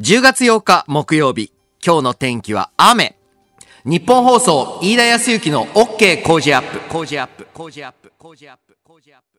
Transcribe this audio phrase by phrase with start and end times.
[0.00, 1.52] 10月8日木曜日、
[1.84, 3.16] 今日の天気は雨。
[3.84, 9.37] 日本放送、飯田康之の OK 工事アップ、工事アップ、工事アップ、工事アップ、工事アップ。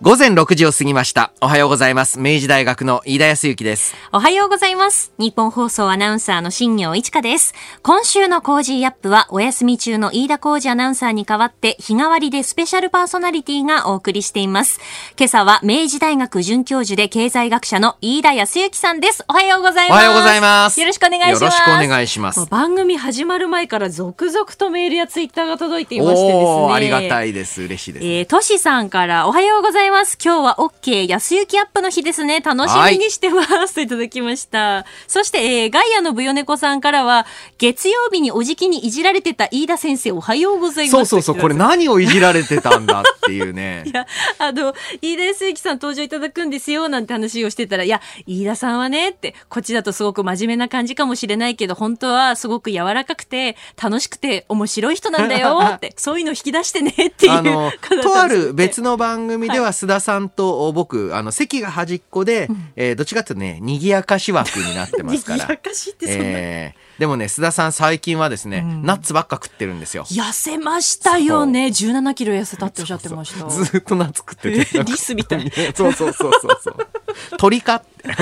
[0.00, 1.32] 午前6時を過ぎました。
[1.40, 2.20] おはようございます。
[2.20, 3.96] 明治大学の飯田泰之です。
[4.12, 5.12] おはようございます。
[5.18, 7.52] ニッポン放送アナウンサーの新行市佳です。
[7.82, 14.78] 今週の Cozy up はお休み中の飯田浩司アナウンサーに代わって日替わりでスペシャルパーソナリティがお送りしています。
[15.18, 19.24] 今朝は明治大学准教授で経済学者の飯田康之さんです。
[19.28, 19.98] おはようございます。
[19.98, 20.78] おはようございます。
[20.78, 21.42] よろしくお願いします。
[21.42, 22.46] よろしくお願いします。
[22.46, 26.72] 番組始まる前から続々とメールやツイッターが届いていましてですね。
[26.72, 27.62] ありがたいです。
[27.62, 28.18] 嬉しいです、ね。
[28.20, 29.87] えー、トシさんからおはようございます。
[29.88, 32.40] 今日は OK 安行アップの日ですね。
[32.40, 33.74] 楽しみにしてます。
[33.74, 34.84] といただきました。
[35.06, 40.92] そして、えー、ガイアのブヨネコさんからは、月曜日におじきにいじられてた飯田先生おはようございます。
[40.92, 43.84] そうそうそう、これ何をいじられてたんだっていうね。
[43.88, 44.06] いや、
[44.38, 65.38] あの、飯田康之さん登場いただくんですよ、なんて話をしてたら、いや、飯田さんはね、って、こっちだとすごく真面目な感じかもしれないけど、本当はすごく柔らかくて、楽しくて、面白い人なんだよ、って、 そういうの引き出してね、っていうあのとある別の番組では須田さんと僕、あの席が端っこで、えーどっちかっていうとね賑やかし枠になってますから。
[65.38, 66.24] 賑やかしってそんな。
[66.26, 70.02] えーでもね須田さん最近はですね、ナッツばっか食ってるんですよ。
[70.06, 71.66] 痩せましたよね。
[71.66, 73.46] 17キロ痩せたっておっしゃってました。
[73.50, 74.82] ずーっとナッツ食ってて。
[74.82, 75.48] リスみたい。
[75.76, 76.76] そうそうそうそうそう。
[77.38, 78.08] 鳥かって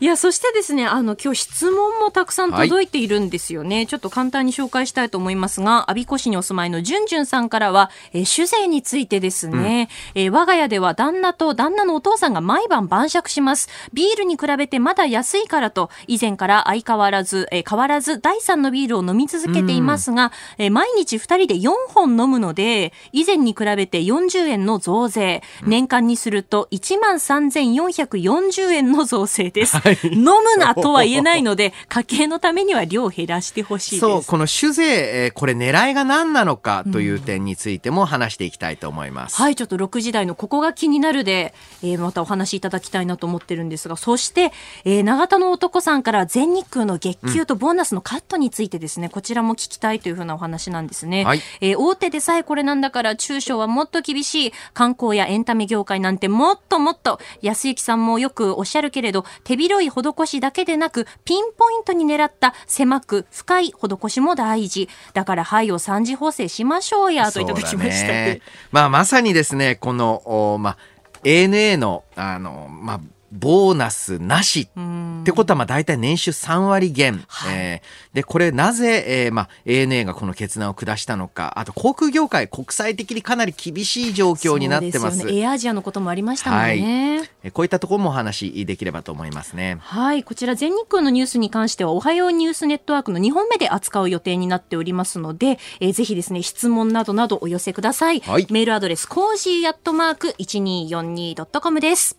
[0.00, 3.86] いや、そしてですね、あの、今日質問もたくさん届いているんですよね。
[3.86, 13.68] ちょっと簡単に紹介したいと思いますが、阿鼻子市にお住まいのじゅんじゅんさんからは、えー酒税についてですね、えー我が家では旦那と旦那のお父さんが毎晩晩酌します。
[13.92, 29.73] ビールに比べてまだ安いからと、以前から相変わらず、えー変わらず第3のビールを飲み続けていますが、えー毎日2人で4本飲むので、以前に比べて40円の増税、年間にすると1万3440円の増税です。
[30.04, 34.00] 飲むなとは言えないので、家計のためには量を減らしてほしいです。
[34.00, 34.84] そうこの酒税、
[35.24, 44.52] えーこれ狙いが何なのかという点についても話していきたいと思います、はい、ちょっと6時台のここが気になるで、えーまたお話しいただきたいなと思ってるんですが、そして、
[44.84, 51.24] えー長田の男さんから全日空の月給とボーナスのカットについてですね、こちらも聞きたいというふうなお話なんですね。
[51.24, 54.52] はいえー大手でさえこれなんだから中小はもっと厳しい。
[54.72, 64.90] 観光やエンタメ業界なんてもっともっと、安幸さんもよくおっしゃるけれど、手広い施しだけでなく、ピンポイントに狙った狭く深い施しも大事。
[65.14, 68.44] だから、はいを三次補正しましょうや、といただきました。
[68.72, 70.76] まあ、まさにですね、この、おまあ、
[71.24, 73.00] ANA の、あの、まあ、
[73.34, 77.24] ボーナスなしってことは、まあ、大体年収3割減。
[77.52, 85.18] えーで、これなぜ、えーまあ、ANA がこの決断を下したのか、あと航空業界、国際的にかなり厳しい状況になってます。
[85.18, 85.38] すよね。
[85.40, 87.28] エアアジアのこともありましたもんね。
[87.42, 89.76] えーこういったところもお話しできればと思いますね。
[89.80, 90.24] はい。
[90.24, 98.20] こちら全日空のニュースに関しては、おはようニュースネットワークの2本目で扱う予定になっておりますので、えーぜひですね、質問などなどお寄せください。
[98.20, 102.16] はいメールアドレス、 cozy アットマーク 1242.com です。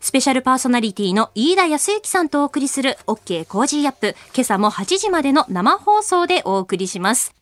[0.00, 4.16] スペシャルパーソナリティの飯田泰之さんとお送りする OK Cozy up。
[4.34, 7.34] 今朝も8時までの生放送でお送りします。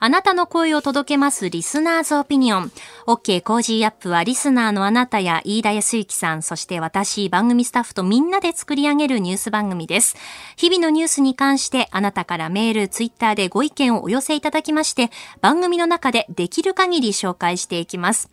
[0.00, 2.72] あなたの声を届けますリスナーズオピニオン。
[3.06, 10.16] OK Cozy up はリスナーのあなたや飯田泰之さん、そして私、番組スタッフとみんなで作り上げるニュース番組です。
[10.56, 15.10] 日々のニュースに関してあなたからメール、ツイッターでご意見をお寄せいただきまして、
[15.40, 18.30] 番組の中でできる限り紹介していきます。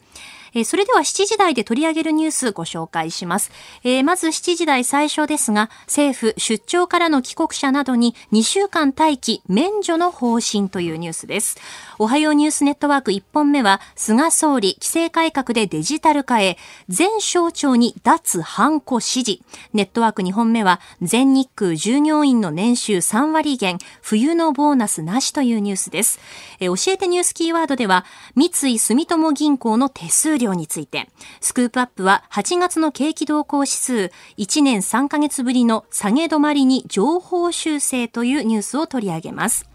[0.55, 3.51] えーそれでは7時台で取り上げるニュースご紹介します。
[3.83, 11.57] えーまず7時台最初ですが、政府出張からの帰国者などに2週間待機免除の方針というニュースです。
[11.99, 16.57] おはようニュースネットワーク1本目は、菅総理規制改革でデジタル化へ、
[16.87, 19.39] 全省庁に脱ハンコ指示。
[19.73, 26.19] ネットワーク2本目は、全日空従業員の年収3割減、冬のボーナスなしというニュースです。
[26.61, 28.05] えー教えてニュースキーワードでは、
[28.35, 31.09] 三井住友銀行の手数料について、
[31.41, 39.69] スクープアップは8月の景気動向指数、1年3ヶ月ぶりの下げ止まりに情報修正というニュースを取り上げます。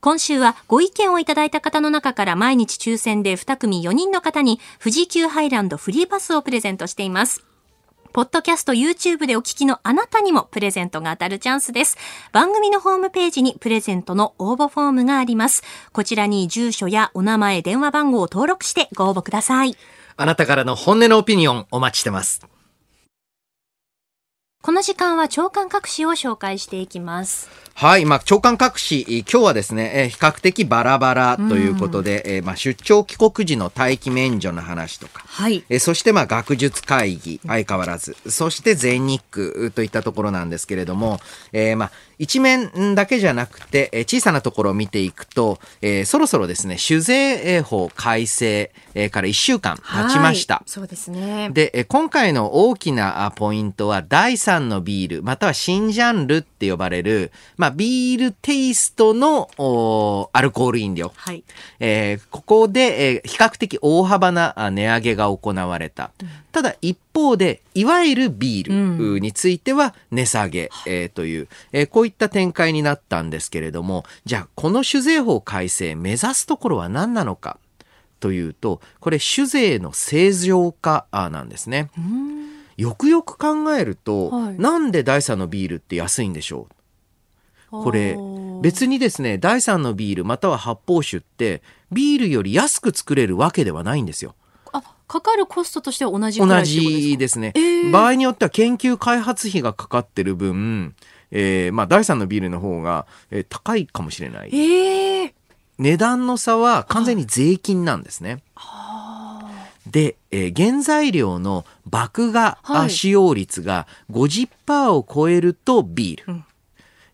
[0.00, 7.44] 今週はご意見をいただいた方の中から毎日抽選で2組4人の方に富士急ハイランドフリーパスをプレゼントしています。
[8.12, 11.98] ポッドキャスト YouTube でお聞きのあなたにもプレゼントが当たるチャンスです。
[12.32, 15.62] 番組のホームページにプレゼントの応募フォームがあります。
[15.92, 19.76] こちらに住所やお名前、電話番号を登録してご応募ください。
[20.20, 22.44] あなたからの本音のオピニオンお待ちしてます。
[24.60, 27.48] この時間は長官各紙を紹介していきます。
[27.74, 35.64] はい、まあ、長官各紙、今日はですね、えー比較的バラバラということで、えーまあ、出張帰国時の待機免除の話とか、はい。
[35.68, 41.20] えーそしてまあ学術会議相変わらず、そして全日空といったところなんですけれども、
[41.52, 50.62] えーまあ一面だけじゃなくて、えー小さなところを見ていくと、えーそろそろですね、酒税法改正えーから1週間経ちましたは。
[50.66, 51.50] いそうですね。
[51.52, 59.48] で、えー今回の大きなあポイントは、第3のビール、または新ジャンルって呼ばれる、まあ、ビールテイストの
[60.32, 61.12] アルコール飲料。
[61.16, 61.44] はい。
[61.80, 66.10] えーここで、えー比較的大幅なあ値上げが行われた。
[66.50, 77.58] ただ一方で、いわゆるビールについては値下げ、えーという、えーこういった展開になったんですけれども、じゃあこの酒税法改正目指すところは何なのか
[78.20, 81.90] というと、これ酒税の正常化あなんですね。
[82.76, 84.58] よくよく考えると、はい。
[84.58, 86.74] なんで第3のビールって安いんでしょう？
[87.70, 88.16] これ
[88.62, 91.62] 別にですね第3のビールまたは発泡酒って
[91.92, 94.34] ビールより安く作れるわけではないんですよ。
[95.08, 97.00] あ、かかるコストとしては同じく同らいってことですか？
[97.00, 97.90] じですね、えー。
[97.90, 100.94] 場合によっては研究開発費がかかってる分、
[101.30, 104.50] えーまあ、第3のビールの方が、えー高いかもしれない。
[104.54, 105.34] ええ
[105.78, 108.42] 値段の差は完全に税金なんですね。
[109.86, 112.90] で、えー原材料の麦芽はい。
[112.90, 116.44] 使用率が50%を超えるとビール、うん。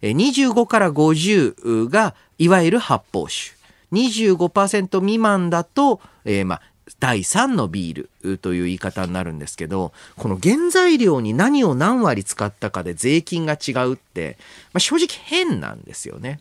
[0.03, 3.55] えー25から50がいわゆる発泡酒。
[3.93, 6.61] 25%未満だと、えーまあ
[6.99, 14.37] 第3のビールという言い方になるんですけどこの原材料に何を何割使ったかで税金が違うって、
[14.73, 16.41] まあ、正直変なんですよね。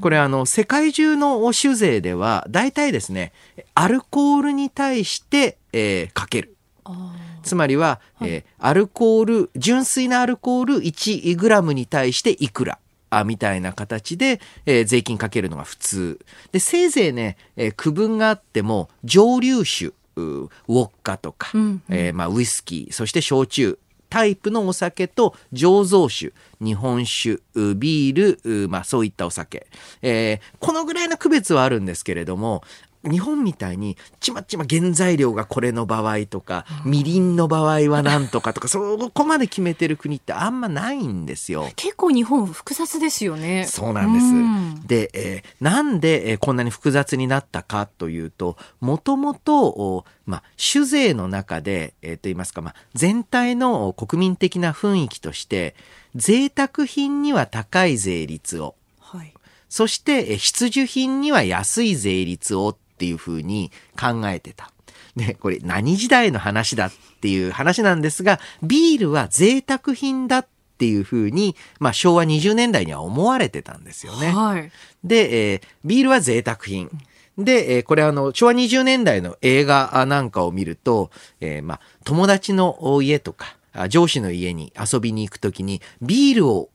[0.00, 3.32] これあの世界中の酒税では大体ですね
[3.74, 6.56] アルコールに対して、えーかける。
[6.84, 12.78] あつまりは、えーアルコール純粋なアルコール 1g に対していくら
[13.14, 16.18] あみたいな形で、えー税金かけるのが普通。
[16.50, 21.82] でせいぜいね、えー区分があっても蒸留酒うウォッカとか、うんうん。
[21.88, 23.78] えーまあ、ウイスキーそして焼酎
[24.10, 29.66] タイプのお酒と醸造酒日本酒うビールうまあ、そういったお酒、
[30.02, 32.62] えーこのぐらいの区別はあるんですけれども
[33.04, 41.70] 日本みたいにちまちま原材料がこれの場合とかみりんの場合はなんとかとか そこまで決めてる国ってあんまないんですよ。
[41.76, 43.66] 結構日本複雑ですよね。
[43.68, 44.26] そうなんです。
[44.26, 55.74] うんで、えーなんで、えーこんなに複雑になったかというと、もともと、おまあ、酒税の中で、えーと言いますか、まあ、全体のお国民的な雰囲気として、
[56.14, 59.32] 贅沢品には高い税率を、はい。
[59.68, 64.70] そして、えー必需品には安い税率をっていうふうに考えてた。
[65.16, 70.46] で、これ何時代の話だっていう話なんですが、ビールは贅沢品だっ
[70.78, 74.28] ていうふうに、まあ昭和20年代には思われてたんですよね。
[74.30, 74.70] はい。
[75.02, 76.90] で、えービールは贅沢品。
[77.36, 81.10] で、えーこれあの、昭和20年代の映画なんかを見ると、
[81.40, 86.70] えーまあ、友達の家とか、あ上司の家に遊びに行くときに、ビールを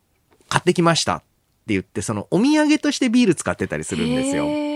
[0.49, 1.23] 買ってきましたって
[1.67, 4.66] 言って、そのお土産としてビール使ってたりするんですよ。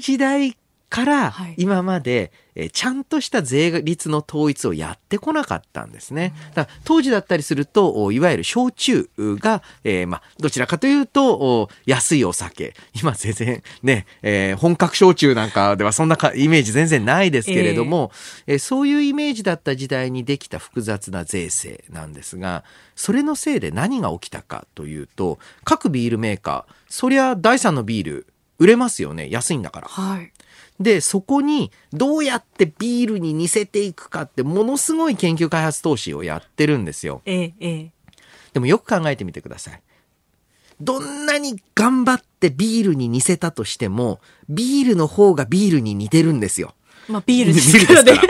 [0.00, 0.56] 時代
[0.88, 6.32] からはい今まで、えーちゃんとした税率の統一をやってこなかったんですね。
[6.54, 12.72] だから当時だったりすると、おいわゆる焼酎が、えーまあ、どちらかというと、お安いお酒。
[12.94, 18.10] 今全然ね、えー本格焼酎なんかではそんなかイメージ全然ないですけれども、
[18.46, 28.26] えーそういうイメージだった時代にできた複雑な税制なんですが、それのせいで何が起きたかというと、各ビールメーカー、そりゃ第三のビール
[28.58, 29.28] 売れますよね。
[29.30, 29.88] 安いんだから。
[29.88, 30.32] はい。
[30.80, 37.22] で、そこにどうやってビールに似せていくかってものすごい研究開発投資をやってるんですよ。
[37.24, 37.90] ええええ
[38.52, 39.82] でもよく考えてみてください。
[40.80, 46.74] どんなに頑張ってビールに似せたとしても、ビールの方がビールに似てるんですよ。
[47.08, 48.20] まあビールですからね。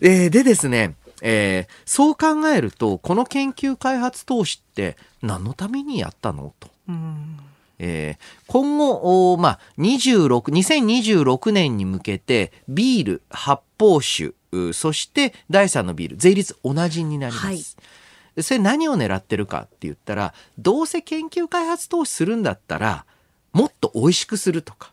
[0.02, 6.68] えーでですね、えーそう考えると、この研究開発投資って何のためにやったのと。
[6.88, 7.38] うん
[7.78, 17.46] えー今後、まあ、26、2026年に向けて、ビール、発泡酒、うそして第3のビール、税率同じになります。
[17.46, 17.62] はい
[18.40, 23.04] それ何を狙ってるかって言ったら、どうせ研究開発投資するんだったら、
[23.52, 24.90] もっと美味しくするとか、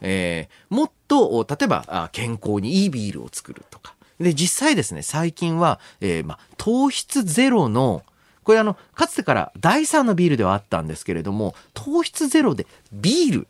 [0.00, 3.94] えーもっと、お例えばあ健康にいいビールを作るとか。
[4.20, 8.02] で、実際ですね、最近は、えーまあ、糖質ゼロの、
[8.44, 13.48] これあの、かつてから第3のビールではあったんですけれども、糖質ゼロでビール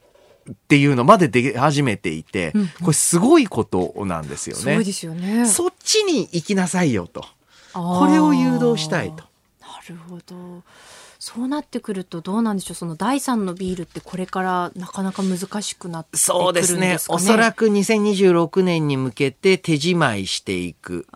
[0.50, 4.62] っていうのまで出始めていて、うんうんこれすごいことなんですよね。
[4.62, 5.46] すごいですよね。
[5.46, 7.24] そっちに行きなさいよと。
[7.72, 9.24] ここれを誘導したいと。
[9.60, 10.62] なるほど。
[11.20, 12.74] そうなってくるとどうなんでしょう？
[12.76, 16.44] その第三のビールってこれからなかなか難しくなってくるんですかね？
[16.44, 16.96] そうですね。
[17.08, 21.06] おそらく2026年に向けて手仕舞いしていく。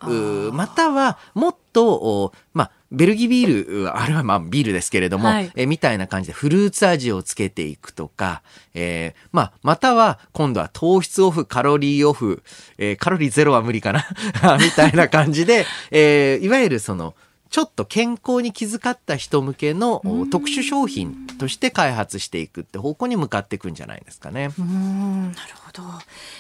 [0.53, 8.43] または、もっと、おまあ、ベルギービール、あれはまあビールですけれども、はいえみたいな感じでフルーツ味をつけていくとか、
[8.75, 12.43] えーまあ、または今度は糖質オフ、カロリーオフ、
[12.77, 14.05] えーカロリーゼロは無理かな？
[14.61, 17.15] みたいな感じで、えーいわゆるその、
[17.53, 24.47] ちょっと健康に気遣った人向けのお特殊商品として開発していくって方向に向かっていくんじゃないですかね。
[24.59, 25.83] うーんなるほど、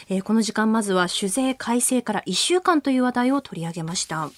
[0.08, 4.30] えーこの時間まずは酒税改正から1週間という話題を取り上げました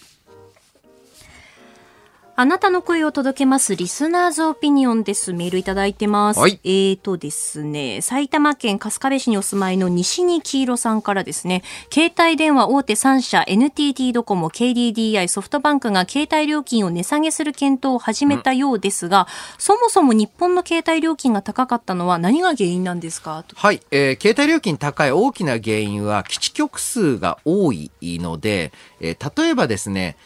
[2.37, 5.33] あなたの声を届けますリスナーズオピニオンです。
[5.33, 6.41] メールいただいてます。
[6.41, 6.59] はい。
[6.65, 11.63] えーとですね、埼玉県春日部市にお住まいの西に黄色さんからですね、
[11.93, 23.45] 携帯電話大手3社 NTT ドコモ、KDDI、ソフトバンクが携帯料金を値下げする検討を始めたようですが、そもそも日本の携帯料金が高かったのは何が原因なんですか？
[23.47, 30.17] とはい、えー携帯料金高い大きな原因は基地局数が多いので、えー例えばですね、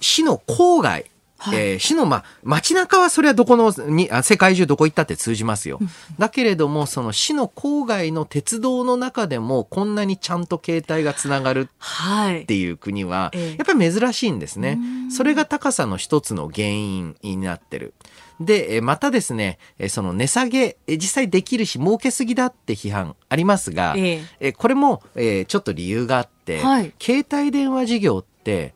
[0.00, 1.06] 市の郊外、
[1.42, 5.80] はいえー市の、まあ、街中はそれはどこのにあ世界中どこ行ったって通じますよ。
[6.18, 12.46] だけれどもその市の郊外の鉄道の中でもこんなにちゃんと携帯がつながるはいっ。
[12.46, 14.78] ていう国はええやっぱり珍しいんですね。
[15.10, 17.94] それが高さの一つの原因になってる。
[18.40, 28.74] で、えまたですね、えその値下げ、え実際できるし儲けすぎだって批判ありますが、えええこれも、えちょっと理由があって、はい携帯電話事業って、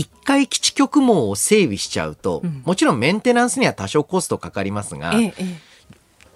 [0.00, 2.62] 一回基地局網を整備しちゃうと、うん。
[2.64, 5.70] もちろんメンテナンスには多少コストかかりますが、えええ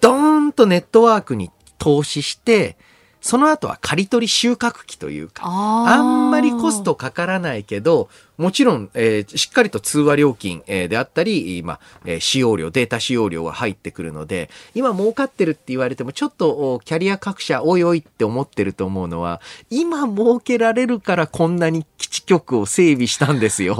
[0.02, 2.76] ドーンとネットワークに投資して、
[3.25, 19.40] その後は刈り取り収穫期というか、あんまりコストかからないけど、もちろん、えーしっかりと通話料金、えーであったり、まあえー使用料、データ使用料は入ってくるので、今儲かってるって言われても、ちょっとおキャリア各社、おいおいって思ってると思うのは、
[19.71, 23.73] 今儲けられるからこんなに基地局を整備したんですよ。
[23.73, 23.78] っ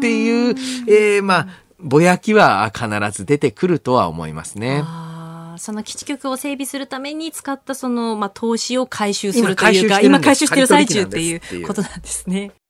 [0.00, 0.56] ていう、
[0.88, 1.46] えーまあ、
[1.78, 4.82] ぼやきは必ず出てくるとは思いますね。
[5.62, 12.50] その基地局を整備するために使ったその、まあ、投資を回収するというか、今今回収回収しててる最中っていううことなんですね。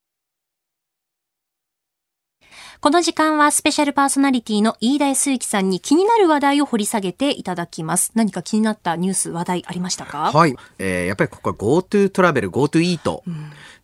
[2.82, 8.10] この時間はスペシャルパーソナリティの飯田康之さんに気になる話題を掘り下げていただきます。
[8.14, 10.30] 何か気になったニュース、話題ありましたか？
[10.32, 10.54] はい。
[10.78, 13.22] えーやっぱりここは GoTo トラベル、GoTo イート。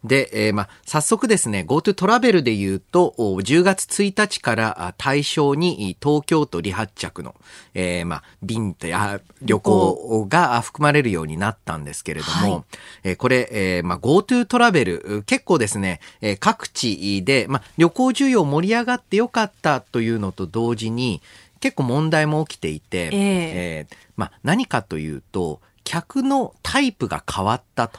[0.04, 7.34] で、えーまあ、早速ですね、GoTo トラベルで言うと、お10月1日からあ対象にい東京都離発着の、
[7.74, 12.64] えーまあ、便ってあ旅行があ含まれるようになったんですけれども、はい
[13.02, 21.20] えーこれ、えーまあ、GoTo トラベル、う結構ですね、えー各地で、まあ、旅行需要盛り上がってよかったというのと同時に、
[21.60, 27.98] 結構問題も起きていて、えええーまあ、何かというと、客のタイプが変わったと。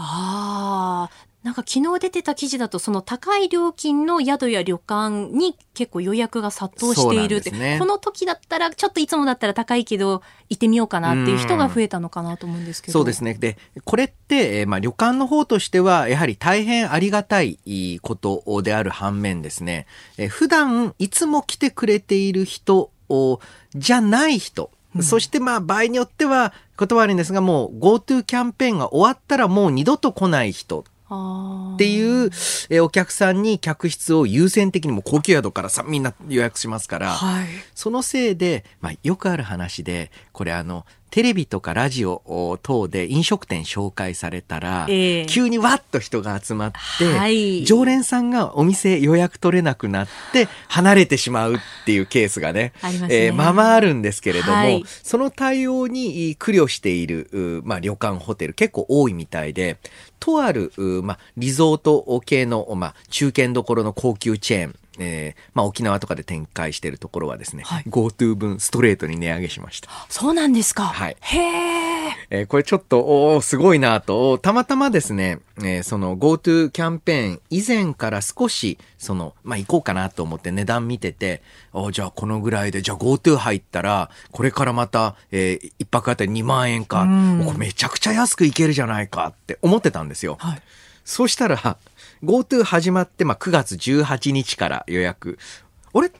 [0.00, 7.78] ああ、なんか昨日出てた記事だと、その高い料金の宿や旅館に結構予約が殺到しているって、ね。
[7.80, 12.92] この時だったら、ちょっといつもだったら高いけど、行ってみようかなっていう人が増えたのかなと思うんですけど。
[12.92, 13.34] そうですね。
[13.34, 17.58] で、これって、えーまあ、旅館の方としては、やはり大変ありがたい
[18.02, 19.86] ことである反面ですね、
[20.16, 23.40] えー普段いつも来てくれている人を
[23.74, 30.84] じゃない人、そしてまあ場合によっては、断るんですが、もう GoTo キャンペーンが終わったらもう二度と来ない人
[31.74, 32.26] っていう、
[32.70, 37.46] えーお客さんに客室を優先的にもう高級宿からさみんな予約しますから、はい。
[37.74, 45.26] そのせいで、まあ、よくある話で、これあの、テレビとかラジオ等で飲食店紹介されたら、ええ。
[45.26, 47.64] 急にわっと人が集まって、はい。
[47.64, 53.24] 常連さんがお店予約取れなくなって離れてしまうっていうケースがね、ありますね。
[53.26, 54.84] えーまあまああるんですけれども、はい。
[55.02, 59.78] その対応に苦慮している、うまあ、旅館、ホテル結構多いみたいで、
[60.20, 69.88] とある、うまあ、リゾート系の、まあ、中堅どころの高級チェーン、えーまあ、沖縄とかで展開しているところはですね、はい GoTo 分ストレートに値上げしました。
[70.08, 70.84] そうなんですか。
[70.84, 71.88] はいへえ。
[72.30, 87.06] えーこれちょっと、おーすごいなと、たまたまですね、えーその GoTo キャンペーン以前から少し、その、まあ、行こうかなと思って値段見てて、おーじゃあこのぐらいで、じゃあ GoTo 入ったら、これからまた、えー一泊あたり2万円か、
[87.44, 90.36] これめちゃくちゃ安く行けるじゃないかって思ってたんですよ。
[90.40, 90.62] はい。
[91.04, 91.78] そうしたら、
[92.22, 95.38] GoTo 始まって、まあ、9月18日から予約。
[95.92, 96.10] あれ？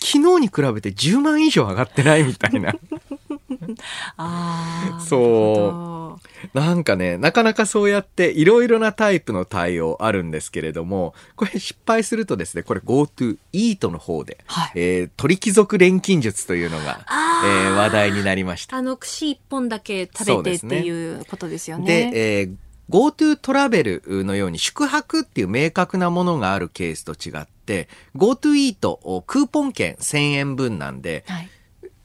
[0.00, 2.72] 昨日に比べて10万以上上がってないみたいな。
[4.16, 5.00] ああ。
[5.00, 6.18] そ
[6.54, 17.04] うなんかね、なかなかそうやっていろいろなタイプの対応あるんですけれども、これ失敗するとですね、これ GoTo イートの方で、はい、えー、鳥貴族錬金術というのが、
[17.44, 18.76] えー、話題になりました。
[18.76, 22.10] あの、串一本だけ食べてっていうことですよね。
[22.12, 22.54] で、えー
[22.90, 31.48] GoTo トラベルのように宿泊っていう明確なものがあるケースと違って、GoTo イートクーポン券1000円分なんで、はい、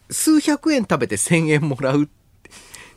[0.09, 2.09] 数百円食べて1000円もらう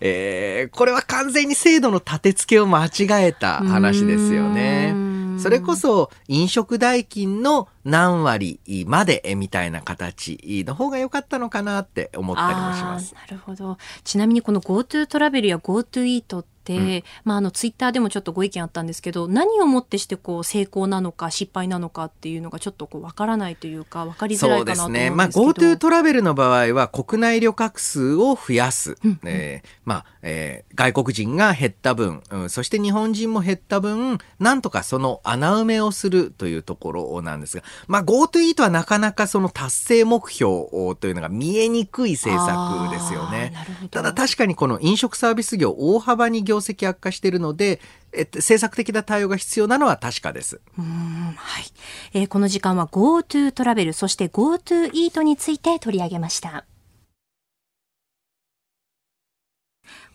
[0.00, 4.94] えー、これは完全に制度の立て付けを間違えた話ですよね。
[5.38, 13.14] それこそ飲食代金の何割までみたいな形の方が良かったのかなって思ったりもします。
[13.14, 13.78] なるほど。
[14.02, 25.14] ちなみにこの GoTo トラベルや GoTo イートって、うん、まあ、あのツイッターでもちょっとご意見あったんですけど何をもってしてこう成功なのか失敗なのかっていうのがちょっとこう分からないというか分かりづらいかなと思うんですけど。
[25.36, 43.52] そうですね、まあ、GoTo トラベルの場合は国内旅客数を増やす、うん、えー、まあえー、外国人が減った分、うん、そして日本人も減った分なんとかその穴埋めをするというところなんですが、まあ、GoTo イートはなかなかその達成目標というのが見えにくい政策ですよね。
[43.92, 47.80] ただ確かにこの飲食サービス業大幅に業業績悪化しているので、
[48.12, 50.60] えっと政策的な対応が必要なのは確かです。
[50.76, 50.82] は
[51.60, 56.64] い、えー、この時間は GoTo トラベルそして GoTo イートについて取り上げました。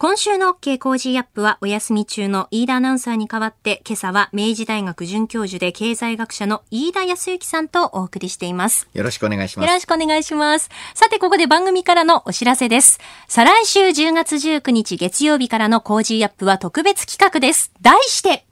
[0.02, 8.88] 今週の OK Cozy up はお休み中の飯田アナウンサーに代わって今朝は明治大学准教授で経済学者の飯田泰之さんとお送りしています。
[8.96, 9.68] よろしくお願いします。
[9.68, 10.72] よろしくお願いします。
[10.96, 13.00] さてここで番組からのお知らせです。
[13.28, 17.72] 再来週10月19日月曜日からの Cozy up は特別企画です。
[17.84, 18.48] 題して、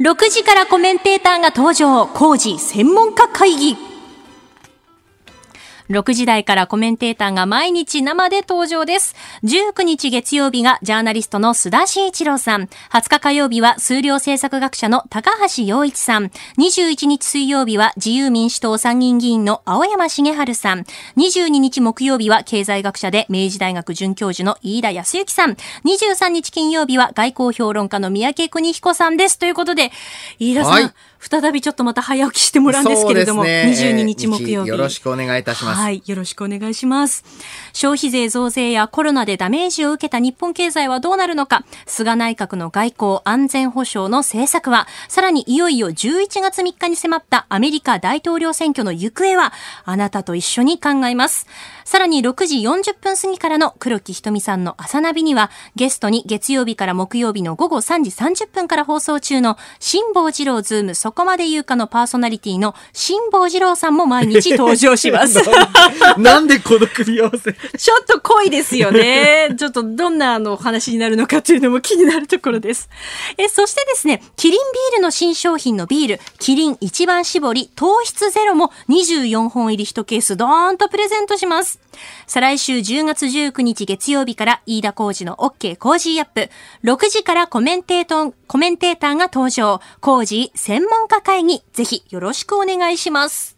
[0.00, 3.97] 6時からコメンテーターが登場、 Cozy 専門家会議。
[5.90, 9.14] 6時台からコメンテーターが毎日生で登場です。
[9.44, 12.68] 19日月曜日がジャーナリストの須田慎一郎さん。
[12.90, 16.30] 20日火曜日は数量政策学者の高橋洋一さん。
[16.58, 20.84] 21日水曜日は自由民主党参議院議員の青山茂春さん。
[21.16, 25.56] 22日木曜日は経済学者で明治大学准教授の飯田康之さん。
[25.84, 29.38] 23日金曜日は外交評論家の三宅邦彦さんです。
[29.38, 29.90] ということで、
[30.38, 34.68] 飯田さん、はい再びちょっとまた早起きしてもらうんですけれども、ね、22日木曜日。
[34.68, 35.80] よろしくお願いいたします。
[35.80, 37.24] はい、よろしくお願いします。
[37.72, 49.52] 消費税増税やコロナでダメージを受けた日本経済はどうなるのか、菅内閣の外交安全保障の政策は、さらにいよいよ11月3日に迫ったアメリカ大統領選挙の行方は、
[49.84, 51.46] あなたと一緒に考えます。
[51.84, 65.38] さらに6時40分過ぎからの黒木ひとみさんの朝ナビには、ゲストに月曜日から木曜日の午後3時30分から放送中の辛坊治郎ズームそこまで言うかのパーソナリティの辛坊治郎さんも毎日登場します。
[66.20, 67.54] なんでこの組み合わせ？
[67.54, 69.48] ちょっと濃いですよね。
[69.58, 72.90] ちょっとどんなあの話になるのかというのも気になるところです。
[73.38, 81.80] え、そしてですね、キリンビールの新商品のビール、キリン一番搾り糖質ゼロも24本入り1ケースドーンとプレゼントします。。
[82.26, 86.50] 再来週10月19日月曜日から飯田浩二の OK コージーアップ。
[86.84, 89.80] 6時からコメンテート、コメンテーターが登場。
[90.00, 91.62] Cozy 専門家会議。
[91.72, 93.57] ぜひよろしくお願いします。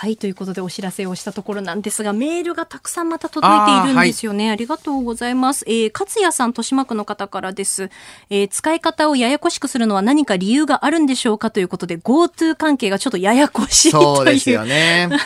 [0.00, 4.44] はい、ということでお知らせをしたところなんですが、メールがたくさんまた届いているんですよね。
[4.44, 5.62] あはい、ありがとうございます。
[5.68, 7.90] えー、勝也さん、豊島区の方からです。
[8.30, 13.90] えー、使い方をややこしくするのは何か理由があるんでしょうかということで、GoTo 関係がちょっとややこしい。
[13.90, 15.10] そうですよね。
[15.12, 15.16] や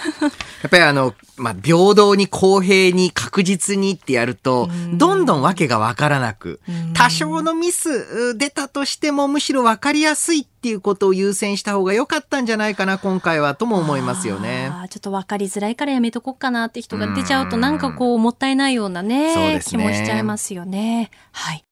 [0.67, 6.59] っぱりあの、まあ、平等に公平に確実にってやると、どんどんわけがわからなく、
[6.95, 14.72] 多少のミス出たとしてもむしろわかりやすいっていうことを優先した方が良かったんじゃないかな、今回はとも思いますよね。
[14.88, 21.11] ちょっとわかりづらいからやめとこうかなって人が出ちゃうと、なんかこう、もったいないようなね、ね気もしちゃいますよね。
[21.33, 21.64] はい。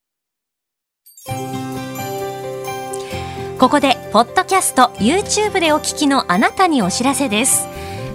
[3.57, 7.67] ここで、ポッドキャスト、YouTube でお聞きのあなたにお知らせです。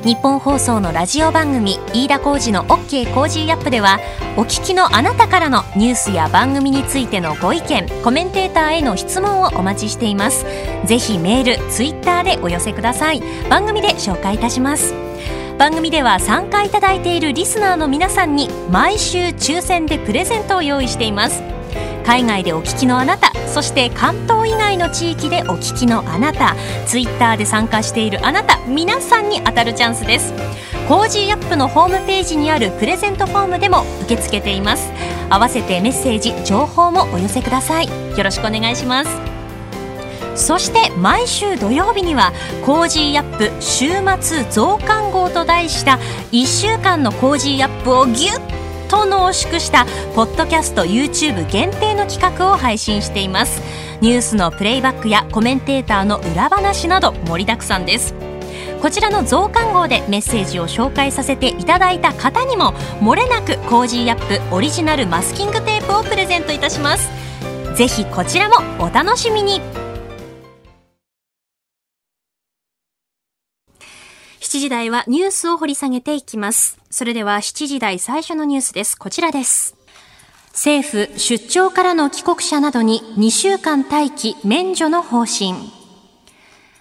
[0.05, 3.99] ニッポン放送のラジオ番組飯田浩二の OK コージーアップでは
[4.37, 10.47] お聞きのあなたからのニュースや番組についてのご意見コメンテーターへの質問をお待ちしています。
[10.85, 13.23] ぜひメールツイッターでお寄せください。
[13.51, 14.95] 番組で紹介いたします。
[15.59, 21.58] 番組では参加いただいているリスナーの皆さんに毎週抽選でプレゼントを用意しています。
[22.05, 26.55] 海外でお聞きのあなたそして関東以外の地域でお聞きのあなた
[26.87, 30.33] ツイッターで参加しているあなた皆さんに当たるチャンスです。
[30.89, 34.91] Cozy Up のホームページにあるプレゼントフォームでも受け付けています。
[35.29, 37.89] 合わせてメッセージ情報もお寄せください。
[38.17, 39.11] よろしくお願いします。
[40.35, 42.33] そして毎週土曜日には
[42.65, 43.89] Cozy Up 週
[44.21, 45.99] 末増刊号と題した
[46.31, 48.58] 1週間の Cozy Up をギュッ
[48.89, 53.63] と濃縮したポッドキャスト YouTube 限定の企画を配信しています。
[54.01, 58.15] ニュースのプレイバックやコメンテーターの裏話など盛りだくさんです。
[58.81, 67.11] こちらの増刊号でメッセージを紹介させていただいた方にも漏れなく Cozy Up オリジナルマスキングテープをプレゼントいたします。
[67.75, 69.78] ぜひこちらもお楽しみに。
[74.69, 76.79] 時台はニュースを掘り下げていきます。
[76.91, 78.97] それでは7時台最初のニュースです。
[78.99, 79.75] こちらです。
[80.53, 85.55] 政府出張からの帰国者などに2週間待機免除の方針。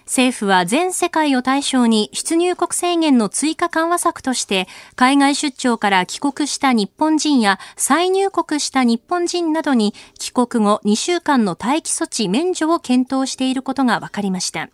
[0.04, 14.70] 政府は全世界を対象に出入国制限の追加緩和策として海外出張から帰国した日本人や再入国した日本人などに帰国後2週間の待機措置免除を検討していることが分かりました。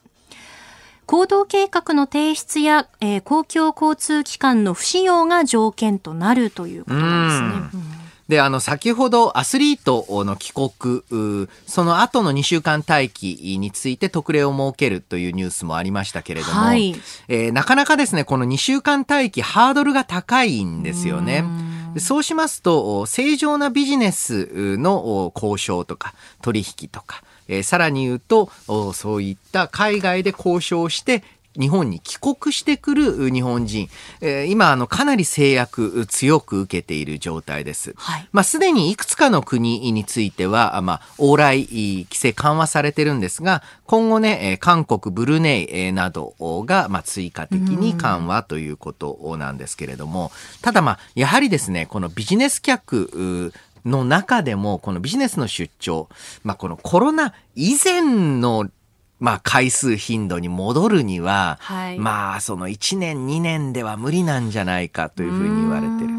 [1.06, 8.04] 行動計画の提出や、えー、公共交通機関の不使用が条件となるということなんですね。
[8.28, 16.94] で、あの、先ほどアスリートの帰国、その後の2週間待機について特例を設けるというニュースもありましたけれども、はい、
[17.28, 21.44] えー、なかなかですね、この2週間待機、ハードルが高いんですよね。
[21.98, 28.50] そうしますと、正常なビジネスの交渉とか取引とか、えー、さらに言うと、
[28.92, 31.22] そういった海外で交渉して
[31.58, 33.88] 日本に帰国してくる日本人、
[34.20, 37.94] えー、今あのかなり制約強く受けている状態です。
[37.96, 53.52] はい、まあすでにいくつかの国についてはまあ往来規制緩和されてるんですが、今後ね韓国ブルネイなどがまあ追加的に緩和ということなんですけれども、ただまあやはりですねこのビジネス客
[53.84, 56.08] の中でもこのビジネスの出張、
[56.42, 58.68] まあこのコロナ以前の
[59.20, 66.10] まあ、回数頻度に戻るには、はい、まあ、その1年、2年では無理なんじゃないかというふうに言われてる。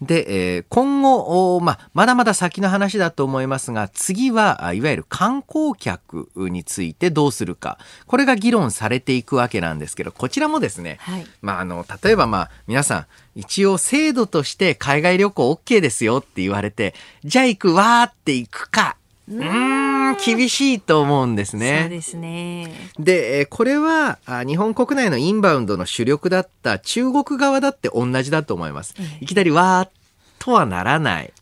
[0.00, 7.78] で、えー、今後、まあ、まだまだ先の話だと思いますが、次は、いわゆる観光客についてどうするか。
[8.06, 18.96] これが議論されていくわけなんですけど、こちらもですね、はい、まあ、あの、例えばまあ、皆さん、一応制度として海外旅行 OK ですよって言われて、じゃあ行くわーって行くか
[19.30, 21.80] うん厳しいと思うんですね。
[21.82, 22.72] そうですね。
[22.98, 28.94] で、これは日本国内のインバウンドの主力だった中国側だって同じだと思います。
[29.20, 29.90] いきなりわーっ
[30.38, 31.32] とはならない。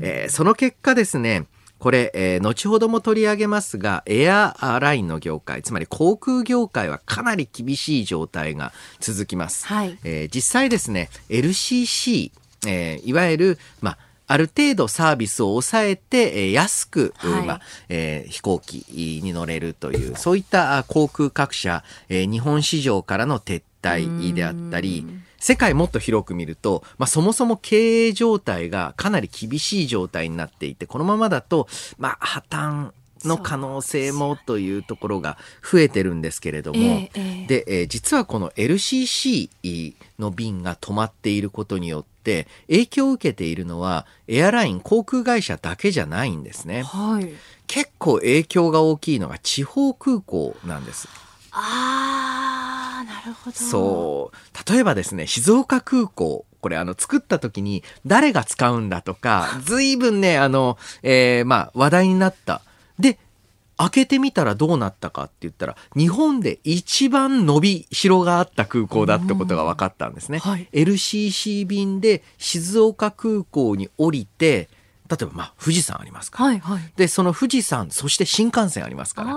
[0.00, 1.46] えー、その結果ですね、
[1.78, 9.66] これ、えー、後ほども取り上げますが、エアラインの業界、つまり航空業界はかなり厳しい状態が続きます。
[9.66, 12.32] はい、えー、実際ですね、LCC、
[12.66, 18.84] えー、いわゆる、まあ、ある程度サービスを抑えて、え安く、はい、まあえー、飛行機
[19.22, 25.06] に乗れるという、そういった航空各社、えー、日本市場からの撤退であったり、
[25.38, 32.90] 世界もっと広く見ると、まあ、そもそも経営状態がかなり厳しい状態になっていて、このままだと、まあ、破綻
[33.24, 42.15] の可能性もというところが増えてるんですけれども、えー、で、えー、実はこの LCC の便が止まっていることによって
[42.68, 47.30] 影響を受けているのはエアライン航空会社だけじゃないんですね、はい、
[47.66, 51.08] 結構影響が大きいのが地方空港なんです。
[51.52, 53.56] あーなるほど。
[53.56, 54.72] そう。
[54.72, 56.44] 例えばですね静岡空港。
[56.60, 62.60] これあの作った時に誰が使うんだとか 随分ねあの、えー、まあ話題になった。
[62.98, 63.18] で、
[63.78, 70.38] 開けてみたらどうなったかって言ったら、日本で一番伸びしろがあった空港だってことが分かったんですね。
[70.38, 74.68] はい、LCC 便で静岡空港に降りて、
[75.08, 76.42] 例えばまあ富士山ありますか。
[76.42, 79.34] ら、はいはい、でその富士山そして新幹線ありますから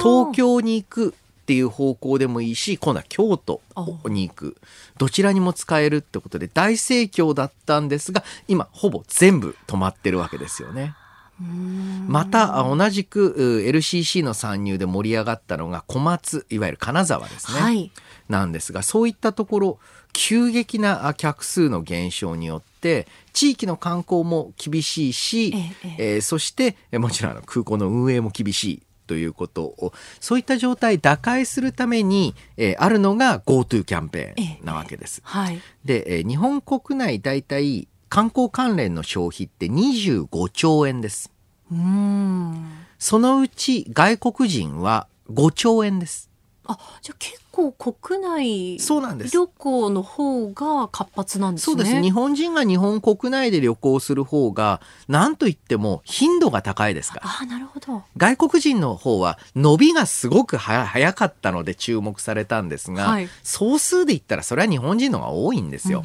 [0.00, 1.08] 東京に行く
[1.42, 3.60] っていう方向でもいいし今度は京都
[4.06, 4.56] に行く。
[4.98, 10.94] どちらにも使えるってことで大盛況だったんですが今ほぼ全部止まってるわけですよね。
[11.40, 17.90] また同じく LCC の参入で盛り上がったのが小松いわゆる金沢ですね、はい、
[18.28, 19.78] なんですがそういったところ
[20.12, 28.82] 急激な客数の減少によって地域の観光も厳しいし、えええー、そしてもちろん空港の運営も厳しい。
[29.08, 35.20] ということをそういった状態打開するために、えー、あるのが GoTo キャンペーンなわけです。
[35.24, 41.32] はい、で、えー、日本国内だいたい観光関連の消費って25兆円です。
[41.70, 46.28] うんそのうち外国人は5兆円です。
[46.66, 51.74] あじゃあ結構国内そうなんです旅行の方が活発なんですね。
[51.74, 58.02] そうです日本人が日本国内で旅行する方が何と言っても頻度が高いですからあなるほど。
[58.18, 66.04] 外国人の方は伸びがすごくは早かったので注目されたんですが、はい総数で言ったらそれは日本人の方が多いんですよ。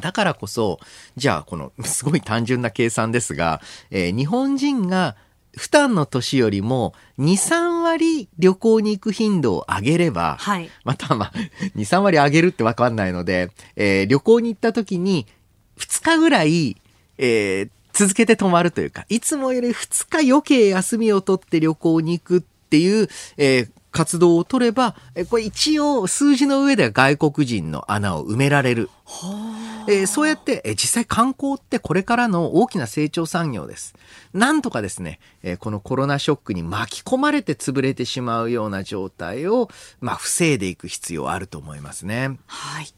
[0.00, 0.78] だからこそ、
[1.16, 5.16] じゃあこのすごい単純な計算ですが、えー日本人が
[5.56, 10.68] 普段の年よりも2、3割旅行に行く頻度を上げれば、はい。
[10.84, 11.32] またまあ、
[11.76, 15.26] 2、3割上げるってわかんないので、えー旅行に行った時に
[15.78, 16.76] 2日ぐらい、
[17.18, 28.90] えー続けて泊まるというか、いつもより2日余計休みを取って旅行に行くっていう、えー活動を取れば、えーこれ一応数字の上では外国人の穴を埋められる。
[29.88, 33.94] えーそうやって、えー実際観光ってこれからの大きな成長産業です。
[34.34, 42.38] なんとかですね、えーこのコロナショックに巻き込まれて潰れてしまうような状態を、まあ、防いでいく必要あると思いますね。
[42.46, 42.88] はい。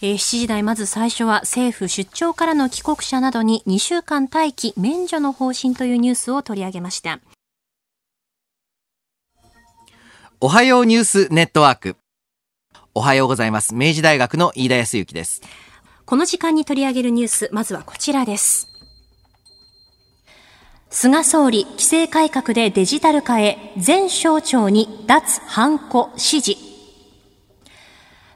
[0.00, 7.20] えー7時台まず最初は政府出張からの帰国者などに2週間待機免除の方針というニュースを取り上げました。
[10.40, 11.96] おはようニュースネットワーク。
[12.94, 13.74] おはようございます。
[13.74, 15.42] 明治大学の飯田康之です。
[16.06, 18.68] この時間に取り上げるニュース、まずはこちらです。
[20.90, 26.52] 菅総理、規制改革でデジタル化へ、全省庁に脱ハンコ指示。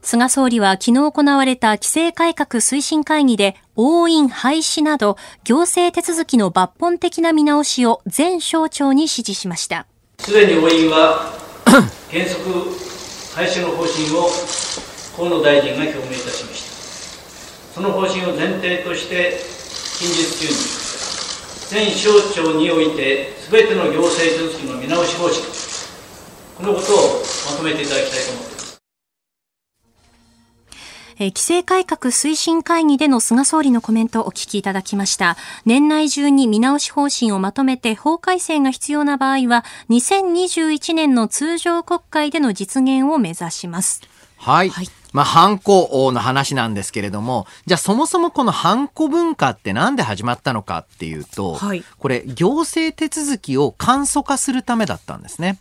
[0.03, 9.87] 菅総理は昨日行われた規制改革推進会議で、押印廃止など、行政手続きの抜本的な見直しを全省庁に指示しました。
[10.19, 11.42] すでに応印は
[12.11, 12.43] 原則
[13.35, 14.29] 廃止の方針を
[15.17, 16.73] 河野大臣が表明いたしました。
[17.75, 19.33] その方針を前提として
[19.99, 20.55] 近日中に
[21.71, 25.37] 全省庁において全ての行政手続きの見直し方針
[26.59, 28.52] このことをまとめていただきたいと思います。
[31.19, 35.37] えー規制改革推進会議での菅総理のコメントをお聞きいただきました。
[35.65, 44.03] 年内中に見直し方針をまとめて法改正が必要な場合は、2021年の通常国会での実現を目指します。
[44.37, 44.71] はい。
[44.71, 55.59] はいまあ、ハンコの話なんですけれども、じゃあそもそもこのハンコ文化ってなんで始まったのかっていうと、はいこれ行政手続きを簡素化するためだったんですね。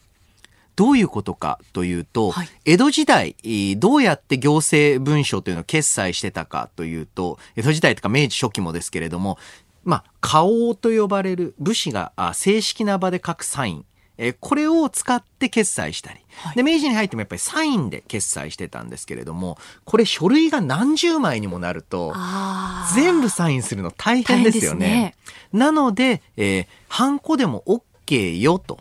[0.81, 2.49] どういうことかというと、はい。
[2.65, 9.37] 江戸時代、えーどうやって行政文書というのを決済してたかというと、江戸時代とか明治初期もですけれども、
[9.83, 13.85] まあ、花王と呼ばれる武士があ正式な場で書くサイン、
[14.17, 16.55] えーこれを使って決済したり、はい。
[16.55, 24.87] で明治に入ってもやっぱりサインで決済してたんですけれどもこれ書類が何十枚にもなるとあ全部サインするの大変ですよね。
[24.87, 25.15] 大変で
[25.59, 28.79] なので、えー、ハンコでも OK よと。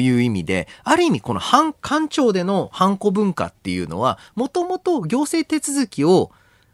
[0.00, 6.30] いう意味で、ある意味この官官庁でのハンコ文化っていうのは、もともと行政手続きを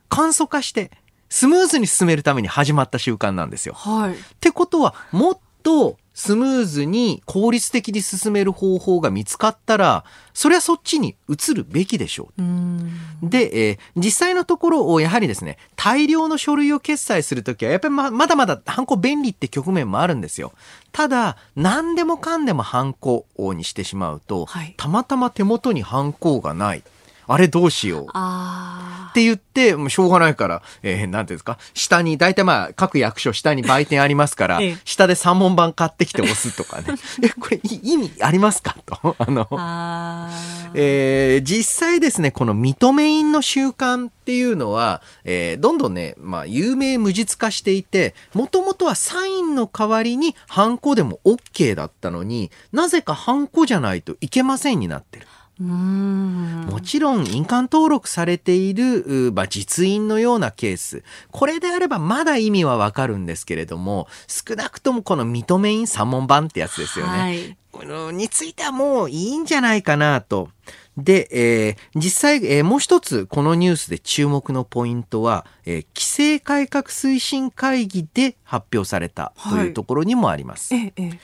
[0.09, 0.91] 簡素化して、
[1.29, 3.75] スムーズに進めるために始まった習慣なんですよ。
[3.75, 4.15] はい。
[4.15, 10.05] ってことは、もっとスムーズに効率的に進める方法が見つかったら、
[10.35, 12.43] それはそっちに移るべきでしょう。
[12.43, 13.31] う。
[13.31, 20.53] で、えー実際のところ、やはりですね、大量の書類を決済するときは、やっぱりままだまだハンコ便利って局面もあるんですよ。
[20.93, 26.83] ただ、何でもかんでもハンコにしてしまうと、はいたまたま手元にハンコがない。
[27.33, 28.07] あれどうしよう。
[28.13, 36.87] あって言って、もうしょうがないから、えーなんていうんですか、下に、大体まあ、各役所下に売店ありますから、 ええ下で三問版買ってきて押すとかね。
[37.23, 38.77] え、これい意味ありますか？
[38.87, 39.15] と。
[39.19, 40.71] あのー。、あー。
[40.75, 55.27] えー実際ですね、この認め印の習慣っていうのは、えーどんどんね、まあ、有名無実化していて、もともとはサインの代わりにハンコでも OK だったのに、なぜかハンコじゃないといけませんになってる。
[55.63, 61.03] もちろん印鑑登録されている、うまあ、実印のようなケース。
[61.31, 67.13] これであればまだ意味はわかるんですけれども、少なくともこの認め印三問版ってやつですよね。
[67.13, 67.57] はい。
[67.73, 70.49] このについてはもういいんじゃないかなと。
[70.97, 80.75] で、えー実際、えーもう一つこのニュースで注目のポイントは、えー規制改革推進会議で発表されたというところにもあります。
[80.75, 81.21] ええ、ええ。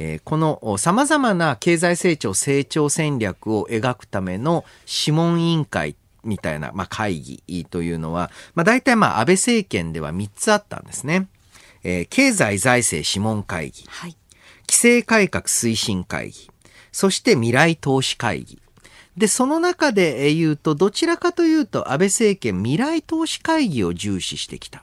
[0.00, 11.28] えーこの様々な経済成長成長戦略を描くための諮問委員会みたいな、まあ、会議というのは、まあ、大体まあ安倍政権では3つあったんですね。
[11.84, 14.16] えー経済財政諮問会議、はい。
[14.66, 16.50] 規制改革推進会議、
[16.92, 18.60] そして未来投資会議。
[19.16, 24.82] で、その中で言うと、どちらかというと安倍政権未来投資会議を重視してきた。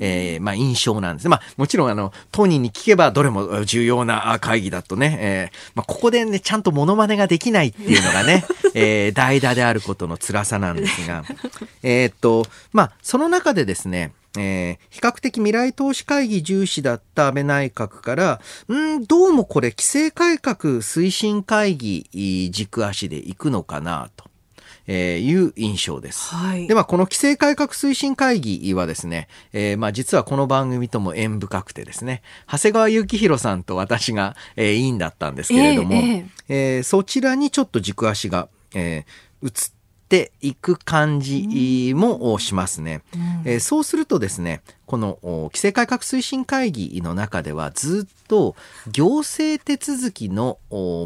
[0.00, 1.28] えー、まあ、印象なんです。
[1.28, 11.24] まあ、もちろん、あの、当人に聞けばどれも重要な会議だとね、えー、まあ、ここでね、ちゃんとモノマネができないっていうのがね、 えー、代打であることの辛さなんですが、
[11.82, 18.40] えっと、まあ、その中でですね、えー、比較的未来投資会議重視だった安倍内閣から、
[18.72, 24.31] んどうもこれ規制改革推進会議軸足でいくのかなと。
[24.86, 26.34] えー、いう印象です。
[26.34, 39.52] はい、で、まあ、この規制改革推進会議はですね、えー、まあ、実はこの番組とも縁深くてですね、長谷川幸宏さんと私が、えー、委員だったんですけれども、えー、えー、そちらにちょっと軸足が、えー、移っ
[40.12, 43.16] ていく感じもしますね、う
[43.48, 48.54] ん、えー、そうするとですねこの規制改革推進会議の中ではずっと
[48.90, 50.58] 行政手続きの、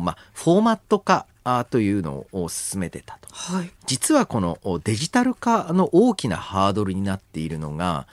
[0.03, 1.27] まあ、フォーマット化
[1.71, 8.07] というのを進めてたと、はい、実はこのデジタル化の大きなハードルになっているのが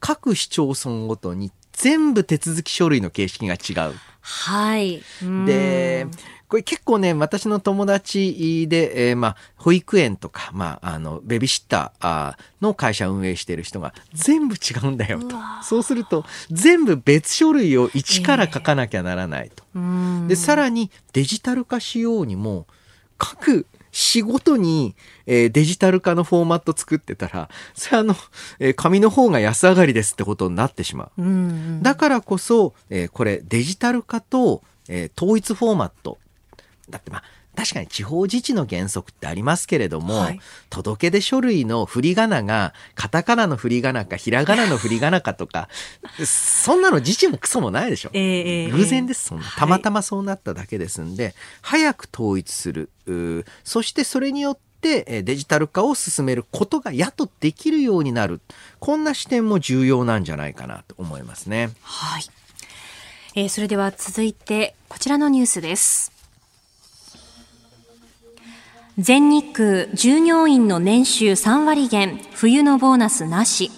[0.00, 3.94] 各市町村ごとに全部手続き書類の形式が違う。
[4.20, 5.02] はい。
[5.46, 6.06] で、
[6.48, 15.36] これ結構ね、私の友達で、えー、まあ、保育園とか、まあ、あの、ベビーシッターの会社運営してる人が全部違うんだよと。
[15.62, 19.64] そうすると、全部別書類を一から書かなきゃならないと。
[19.74, 22.66] えー、で、さらにデジタル化しようにも、
[23.20, 28.16] 各仕事に、えー、デジタル化のフォーマット作ってたら、それあの、
[28.58, 31.22] えー、紙の方が安上がりですってことになってしまう。
[31.22, 31.30] うんう
[31.80, 36.18] ん、だからこそ、えー、これデジタル化と、え統一フォーマット
[36.88, 37.22] だってまあ
[37.60, 45.68] 確かに地方自治の原則ってありますけれども、はい、届け出書類の振り仮名がカタカナの振り仮名かひらがなの振り仮名かとか
[46.24, 49.44] そんなの自治もクソもないでしょ、えー、偶然ですそんな。
[49.44, 52.88] たまたまそうなっただけですんで、はい、早く統一する。
[53.64, 58.40] そしてそれによってデジタル化を進めることがやっとできるようになる。
[58.78, 61.70] こんな視点も重要なんじゃないかなと思いますね。
[61.82, 62.22] はい、
[63.34, 66.19] えー、それでは続いてこちらのニュースです。
[68.98, 73.70] 全日空従業員の年収3割減、冬のボーナスなし。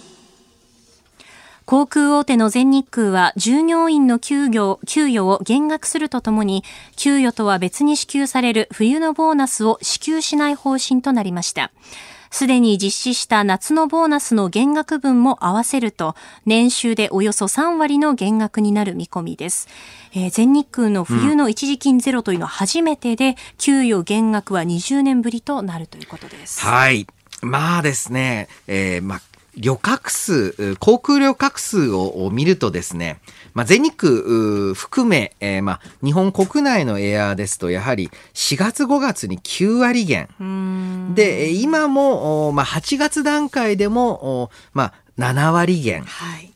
[1.65, 6.63] 航空大手の全日空は従業員の給与給与を減額するとともに、
[6.95, 11.71] 給与とは別に支給される冬のボーナスを支給しない方針となりました。
[12.33, 16.15] すでに実施した夏のボーナスの減額分も合わせると、
[16.47, 19.67] 年収でおよそ3割の減額になる見込みです。
[20.15, 26.59] えー、全日空の冬の一時金ゼロというのは初めてで、うん、給与減額は20年ぶりとなるということです。
[26.61, 27.05] はい。
[27.43, 29.21] まあですね、えー、まあ
[29.55, 33.19] 旅客数、航空旅客数を見るとですね、
[33.53, 40.27] まあ、全日空含め、えー、まあ、日本国内のエアーですと、やはり4月5月に9割減。
[41.15, 46.03] で、今も、まあ、8月段階でも、まあ、7割減。
[46.03, 46.52] はい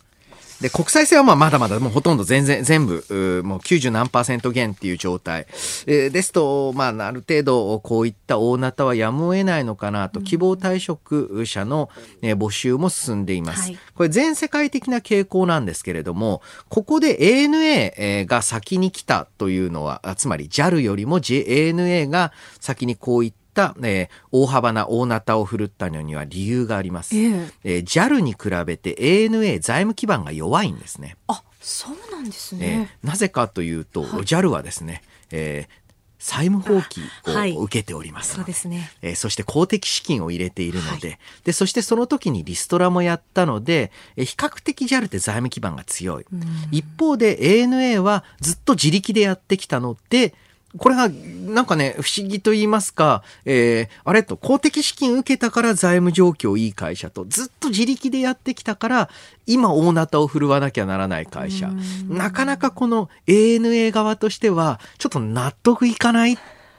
[0.61, 5.45] で、国際線はまあまだまだもうほとんど全然、全部、もう90何パーセント減っていう状態。
[5.85, 11.89] えー、ですと、まあ、ある程度、こういった大なたはやむを得ないのかなと、希望退職者の、
[12.21, 13.61] え募集も進んでいます。
[13.61, 23.46] はい、これ全世界的な傾向なんですけれども、ここで ANA が先に来たというのは、つまり JAL よりも ANA が先にこういった、
[23.81, 27.15] えー、大幅な大なたを振るったのには理由があります。
[27.15, 31.17] えー、えー、JAL に比べて ANA 財務基盤が弱いんですね。
[31.27, 46.25] あそうなんですね、えー、なぜかというと、はい、JAL はですね、えー、債務放棄を受けております、はい、そうですね、えー、そして公的資金を入れているのではい、でそしてその時にリストラもやったので、えー、比較的 JAL って財務基盤が強い。
[46.71, 50.33] 一方で ANA はずっと自力でやってきたので
[50.77, 59.09] これがなんかね、不思議と言いますか、えー、あれと公的資金受けたから財務状況いい会社と、ずっと自力でやってきたから、
[59.45, 61.71] 今大なたを振るわなきゃならない会社。
[62.07, 66.37] なかなかこの ANA 側としては、ちょっと納得いかないっ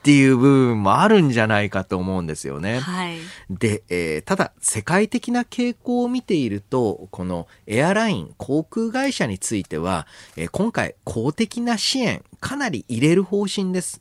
[0.08, 2.78] ていう部分もあるんじゃないかと思うんですよね。
[2.78, 3.18] はい、
[3.50, 10.06] で、えー、ただ世界的な傾向を見ているとこのエアライン航空会社については、
[10.38, 14.00] えー、今回公的な支援かなり入れる方針です。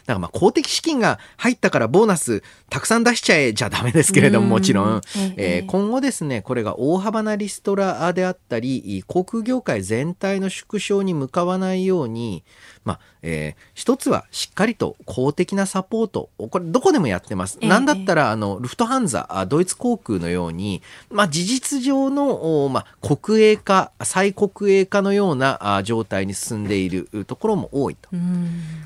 [0.00, 5.00] だからまあ公的資金が入ったからボーナスたくさん出しちゃえじゃダメですけれどももちろん、
[5.36, 12.44] えー、今後ですねこれが大幅なリストラであったり航空業界全体の縮小に向かわないように
[12.84, 16.30] まあ、えー、一つはしっかりと公的なサポート。
[16.38, 17.58] これどこでもやってます。
[17.60, 28.08] えなんだったら、あの、ルフトハンザ、ドイツ航空のように、まあ、事実上の、まあ、国営化、再国営化のような状態に進んでいるところも多いと。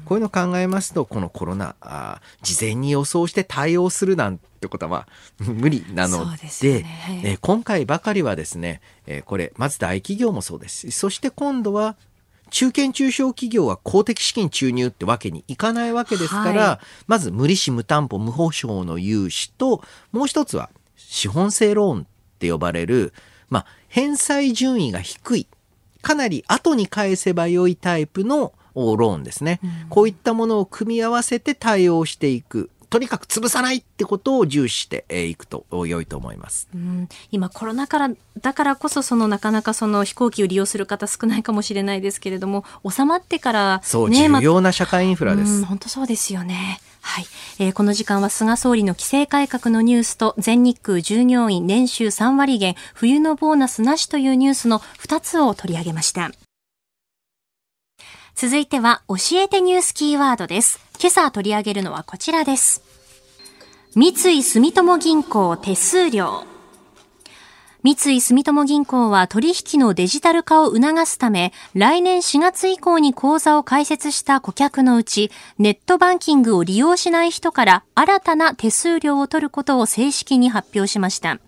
[0.05, 5.07] こういうのを考えますと、このコロナ、あ事前に予想して対応するなんてことは
[5.38, 6.27] 無理なの
[6.61, 10.90] で、ね、え今回ばかりはですね、えこれ、まず大企業もそうです。
[10.90, 11.97] そして今度は、
[12.55, 19.83] 中堅中小企業は公的資金注入ってわけにいかないわけですから、はい、まず無利子無担保無保証の融資と、
[20.13, 22.05] もう一つは資本性ローンっ
[22.38, 23.13] て呼ばれる、
[23.50, 25.48] まあ、返済順位が低い、
[26.00, 32.71] かなり後に返せば良いタイプのローンですね、うん、こういったものを組み合わせて対応していく。
[32.95, 36.69] とにかく潰さないってことを重視していくと良いと思います。
[36.73, 45.65] うん、今コロナからだからこそそのなかなかその飛行機を利用する方少ないかもしれないですけれども収まってから、ね、そう重要な社会インフラです。
[45.65, 46.79] 本当そうですよね。
[47.01, 47.27] はい、
[47.59, 56.31] えー、この時間は菅総理の規制改革のニュースと全日空従業員年収3割減冬のボーナスなしというニュースの2つを取り上げました。
[58.37, 60.84] 続いては教えてニュースキーワードです。
[61.01, 62.83] 今朝取り上げるのはこちらです。
[63.95, 66.45] 三井住友銀行手数料。
[67.83, 81.38] 三井住友銀行は取引のデジタル化を促すため、来年4月以降に口座を開設した顧客のうち、ネットバンキングを利用しない人から新たな手数料を取ることを正式に発表しました。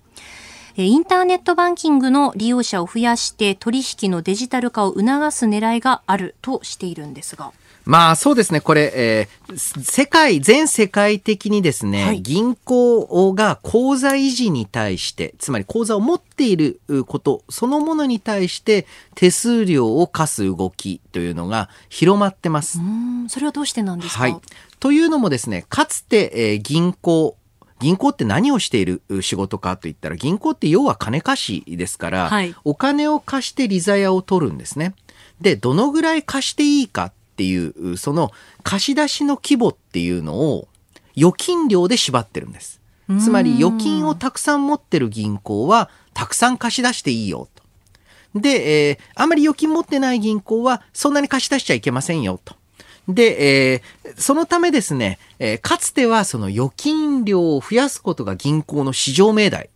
[0.76, 7.52] インターネットバンキングの利用者を増やして取引のデジタル化を促す狙いがあるとしているんですが。
[7.86, 22.80] まあそうですね、これ、えー、世界、全世界的にですね、はい、銀行が口座維持に対して、つまり口座を持っていることそのものに対して手数料を課す動きというのが広まってます。
[23.28, 24.36] それはどうしてなんですか、はい、
[24.80, 27.36] というのもですね、かつて、えー、銀行、
[27.78, 34.94] 銀行って何をしている仕事かといったら銀行って要は金貸しですから、はい、お金を貸して利ざやを取るんですね。
[35.40, 38.32] でどのぐらい貸していいかっていうその
[38.62, 40.68] 貸し出しの規模っていうのを
[41.14, 42.80] 預金量で縛ってるんです。
[43.20, 47.62] つまり預金をたくさん持ってる銀行はたくさん貸し出していいよと。
[48.40, 52.56] で、えー、あまり預金持ってない銀行はそんなに貸し出しちゃいけませんよと。
[53.06, 59.68] で、えー、そのためですね、えー、かつてはその預金量を増やすことが銀行の市場命題。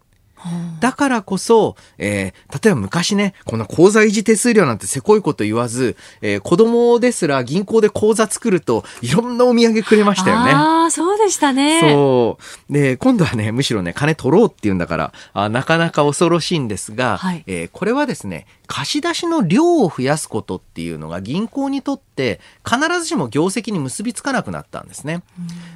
[0.81, 10.53] だからこそ、えー、例えば昔ね、この口座維持手数料なんてせこいこと言わず、えー、子供ですら銀行で口座作ると、いろんなお土産くれましたよね。
[10.53, 11.81] ああ、そうでしたね。
[11.81, 12.39] そ
[12.69, 12.73] う。
[12.73, 25.25] で、今度はね、むしろね、金取ろうって言うんだから、あなかなか恐ろしいんですが、はい、えー、これはですね、貸し出しの量を増やすことっていうのが銀行にとって必ずしも業績に結びつかなくなったんですね。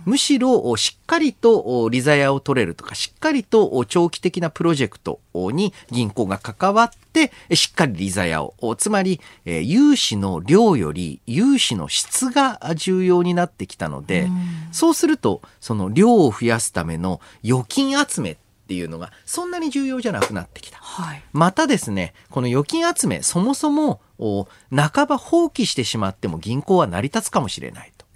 [0.05, 14.29] むしろしっかりと利ざやを取れるとかしっかりと長期的なプロジェクトに銀行が関わってしっかり利ざやをつまり融資の量より融資の質が重要になってきたので
[14.71, 20.79] そうするとその量を増やすための預金集めっていうのがそんなに重要じゃなくなってきた。
[20.79, 24.01] はい、またですね、この預金集め、そもそも
[24.75, 28.07] 半ば放棄してしまっても銀行は成り立つかもしれないと。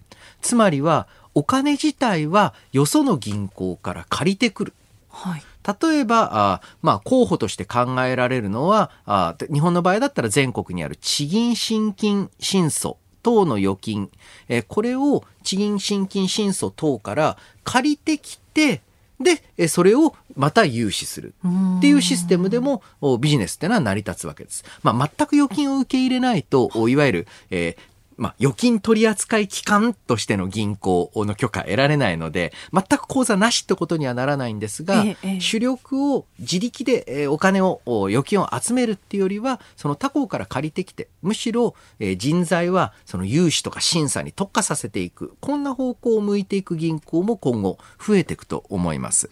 [0.40, 4.74] つまりは、お金自体はよその銀行から借りてくる。
[5.10, 5.42] はい、
[5.80, 14.10] 例えばあ、まあ、候補として考えられるのはあ日本の場合だったら全国にある地銀新金新措等の預金、
[14.48, 18.80] えこれを地銀新金新措等から借りてきて
[19.20, 21.34] で、それをまた融資する
[21.78, 22.82] っていうシステムでも
[23.20, 24.64] ビジネスってのは成り立つわけです。
[24.82, 41.76] まあ、全く預金を受け入れないと、いわゆる、えー、まあ、預金取扱機関としての銀行の許可得られないので、全く口座なしってことにはならないんですが、ええ、主力を自力でお金を、預金を集めるっていうよりは、その他行から借りてきて、むしろ
[42.16, 49.30] 人材はその融資とか審査に特化させていく、こんな方向を向いていく銀行も今後増えていくと思います。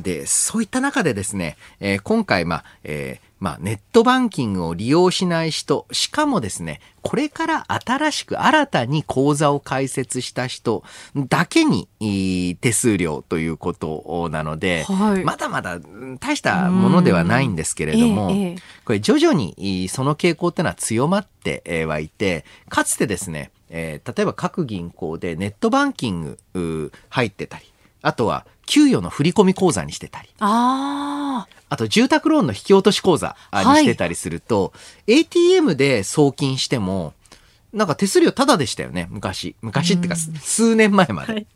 [0.00, 10.82] で、そういった中でですね、えー、今回、まあ、えーまあ、ネットバンキングを利用しない人、しかもですね、これから新しく新たに口座を開設した人
[11.28, 11.88] だけに
[12.60, 15.78] 手数料ということなので、はい、まだまだ
[16.20, 27.66] 大したものではないんですけれども、ええ、これ徐々にその傾向っていうのは強まってはいて、かつてですね、えー、例えば各銀行でネットバンキング入ってたり、
[28.00, 30.28] あとは給与の振込口座にしてたり。
[30.38, 37.14] ああと住宅ローンの引き落とし口座にしてたりすると、はい、ATM で送金しても、
[37.72, 39.56] なんか手数料タダでしたよね、昔。
[39.60, 41.32] 昔ってか、うん数年前まで。
[41.32, 41.46] はい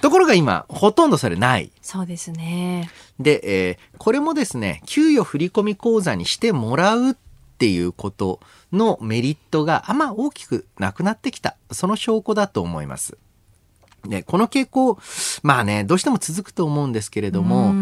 [0.00, 1.72] ところが今、ほとんどそれない。
[1.82, 2.88] そうですね。
[3.18, 7.14] で、えーこれもですね、給与振込口座にしてもらうっ
[7.58, 8.38] ていうこと
[8.72, 11.56] のメリットがあんま大きくなくなってきた。
[11.72, 13.18] その証拠だと思います。
[14.06, 14.98] で、この傾向、
[15.42, 17.74] まあね、どうしても続くと思うんですけれども、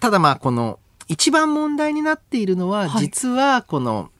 [0.00, 0.78] ただまあこの
[1.08, 3.02] 一番問題になっているのは、はい。
[3.02, 4.10] 実はこの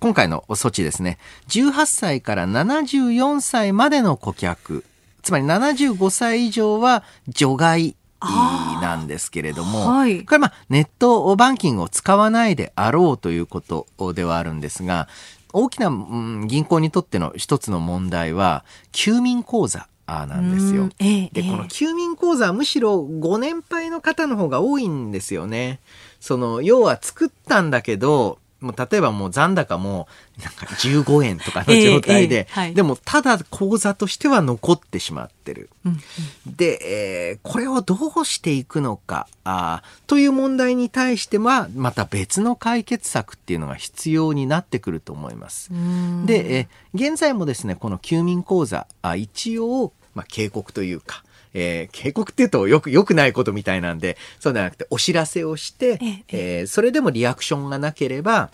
[0.00, 1.18] 今回の措置ですね。
[1.48, 4.84] 18歳から74歳までの顧客。
[5.22, 10.24] つまり75歳以上は除外なんですけれども、はい。
[10.24, 15.08] これはまあネットバンキングを使わないであろうということではあるんですが
[15.52, 20.88] 大きな、うん銀行にとっての一つの問題は休眠口座あなんですよ。
[20.88, 25.80] で、ええこの休眠口座はむしろご年配の方の方が多いんですよね。
[26.18, 30.08] その、要は作ったんだけど、もう例えばもう残高も
[30.42, 35.70] なんか15円とかの 状態で、ええええはいでもただ口座としては残ってしまってる。
[35.84, 36.00] うん
[36.46, 45.70] で、えーこれをどうしていくのかあーという問題に対してはまた別の解決策っていうのが必要になってくると思います。
[45.72, 46.68] うんで、えー
[47.10, 56.24] 現在もですねこの休眠口座あ一応、まあ、警告というか、えー警告っていうとよくよくないことみたいなんでそうじゃなくてお知らせをして、ええ
[56.60, 58.50] えーそれでもリアクションがなければ、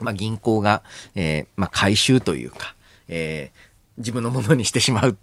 [0.00, 0.82] まあ、銀行が、
[1.14, 2.74] えーまあ、回収というか、
[3.08, 3.68] えー
[3.98, 5.16] 自分のものにしてしまう。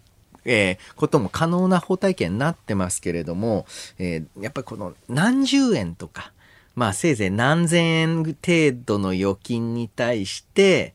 [0.44, 3.66] えーことも可能な法体系になってますけれども、
[3.98, 6.32] えーやっぱりこの何十円とか、
[6.76, 8.36] まあせいぜい何千円程
[8.86, 10.94] 度の預金に対して、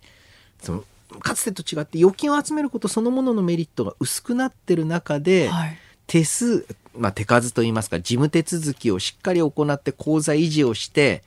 [0.63, 0.85] その
[1.19, 5.77] かつてと違って預金を集めることそのもののメリットが薄くなってる中で、はい
[6.11, 6.67] 手数、
[6.99, 11.23] まあ、手数といいますか事務手続きをしっかり行って口座維持をして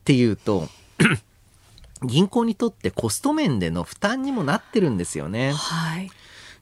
[0.00, 0.66] っていうと
[2.02, 5.52] 銀行にとってコスト面での負担にもなってるんですよね。
[5.52, 6.10] はい。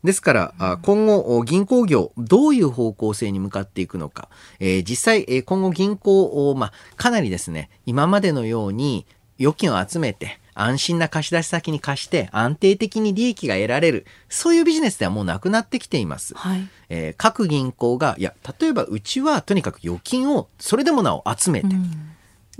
[0.04, 4.28] ですから、あ今後、お銀行業、どういう方向性に向かっていくのか。
[4.58, 9.06] えー実際、えー今後銀行を、まあ、かなりですね、今までのように
[9.38, 14.06] 預金を集めて、安心な貸し出し先に貸して、安定的に利益が得られる。
[14.28, 16.34] そういうビジネスではもうなくなってきています。
[16.34, 16.68] はい。
[16.88, 22.10] えー各銀行が、いや、例えばうちはとにかく預金をそれでもなお集めて、うん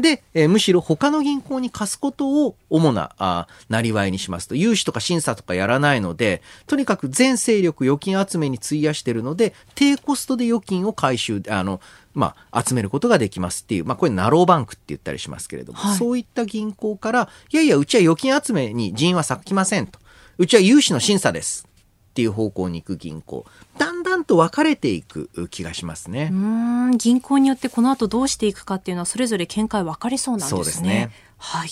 [0.00, 4.54] で、えーむしろ他の銀行に貸すことを主な、なりわいにしますと。
[4.54, 11.80] 融資とか審査とかやらないので、とにかく全勢力預金集めに費やしてるので、低コストで預金を回収、あの、
[12.14, 19.98] まあ、集めることができますっていう、まあ、これナローバンクって言ったりしますけれども、はいそういった銀行から、いやいや、うちは預金集めに人員は割きませんと。
[20.38, 21.66] うちは融資の審査です。
[22.10, 23.46] っていう方向に行く銀行。
[23.78, 26.30] だんだんと分かれていく気がしますね。
[26.32, 30.58] うーん銀行によってこの後どうしていくかっていうのはそれぞれ見解分かれそうなんですね。
[30.58, 31.70] そうですねはい。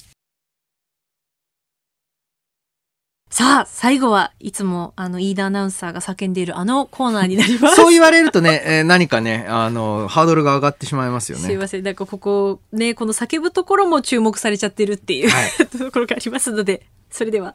[3.30, 7.76] さあ、最後はいつもあの飯田アナウンサーが叫んでいるあのコーナーになります。
[7.80, 11.44] そう言われるとね、えー何かね、あの、ハードルが上がってしまいますよね。
[11.44, 11.82] すいません。
[11.84, 17.54] なんかここね、この叫ぶところも注目されちゃってるっていう、はい ところがありますので、それでは、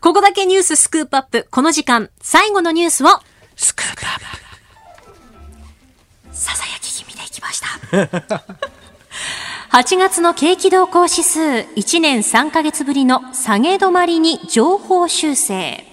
[0.00, 1.46] ここだけニューススクープアップ。
[1.50, 3.08] この時間、最後のニュースを、
[3.56, 4.24] スクープアップ。
[6.32, 8.42] ささやき気味でいきました。
[9.70, 15.84] 8月の景気動向指数、1年3ヶ月ぶりの下げ止まりに情報修正。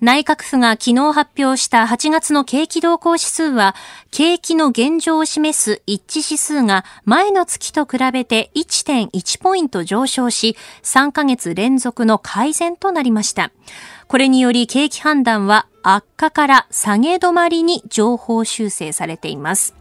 [0.00, 3.76] 内閣府が昨日発表した8月の景気動向指数は、
[4.10, 13.52] 景気の現状を示す一致指数が前の月と比べて1.1ポイント上昇し、3ヶ月連続の改善となりました。
[14.08, 19.76] これにより景気判断は悪化から下げ止まりに情報修正されています。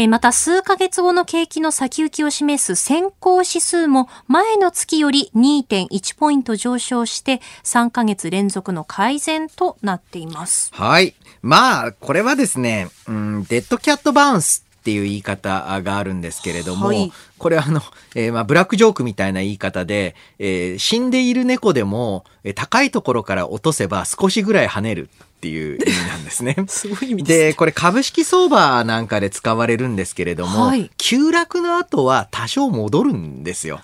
[0.00, 10.70] えまた数ヶ月後の景気の先行きを示す先行指数も前の月より2.1ポイント上昇して3ヶ月連続の改善となっています。
[10.72, 11.16] はい。
[11.42, 17.80] まあ、これはですね、うん、デッドキャットバウンスっていう言い方があるんですけれども、はいこれはあの、
[18.16, 26.56] えーまあ、ブラックジョークみたいな言い方で、えー死んでいる猫でも、えー高いところから落とせば少しぐらい跳ねるっていう意味なんですね。
[26.68, 33.80] すごい意味で、これ株式相場なんかで使われるんですけれども、はい急落の後は多少戻るんですよ。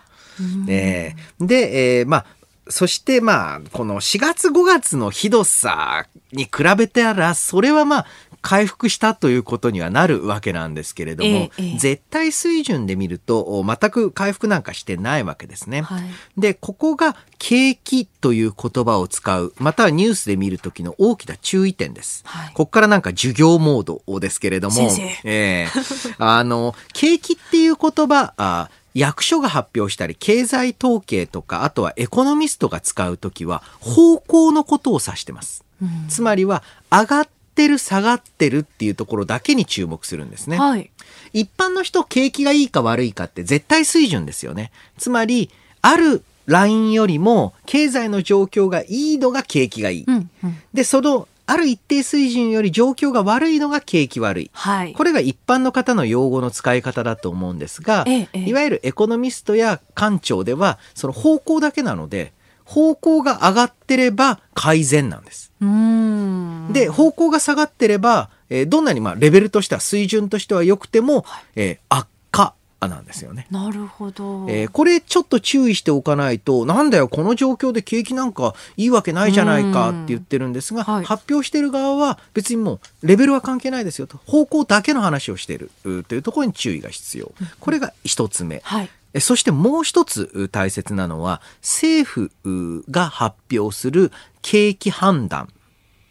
[0.68, 2.26] えーで、えーまあ、
[2.68, 8.06] そしてまあ、この4月5月のひどさに比べたら、それはまあ、
[8.44, 15.80] 回復したということにはなるわけなんですけれども、ええええ絶対水準で見ると、お全く回復なんかしてないわけですね。
[15.80, 16.02] はい
[16.36, 22.22] で、ここが景気という言葉を使う、またはニュースで見るときの大きな注意点です。
[22.26, 25.68] はいここからなんか授業モードですけれども、先生ええ
[26.18, 35.64] あの、景気っていう言葉、あ役所が発表したり、経済統計とか、あとはエコノミストが使うときは、方向のことを指してます。
[36.08, 40.58] つまりは、上がってる、下がってるっていうところだけに注目するんですね。
[40.58, 40.90] はい。
[41.32, 44.70] 一般の人、景気がいいか悪いかって絶対水準ですよね。
[44.98, 45.50] つまり、
[45.82, 50.04] あるラインよりも、経済の状況がいいのが景気がいい。
[50.06, 50.58] うんうん。
[50.72, 54.50] で、その、ある一定水準より状況が悪いのが景気悪い。
[54.52, 54.92] はい。
[54.94, 62.32] これが一般の方の用語の使い方だと思うんですが、ええええいわゆるエコノミストや官庁では、その方向だけなので、
[62.64, 65.52] 方向が上がってれば改善なんです。
[66.72, 71.24] で、方向が下がってれば、えーどんなにまあレベルとしては水準としては良くても、
[71.56, 73.46] えー悪化なんですよね。
[73.50, 74.46] なるほど。
[74.48, 87.32] えーこれちょっと注意しておかないと、なんだよ、この状況で景気なんかいいわけないじゃないかって言ってるんですが、はい発表してる側は別にもうレベルは関係ないですよと、方向だけの話をしているうというところに注意が必要。
[87.60, 88.60] これが一つ目。
[88.64, 88.90] はい。
[89.14, 94.12] えそしてもう一つう大切なのは、政府うが発表する
[94.42, 95.48] 景気判断。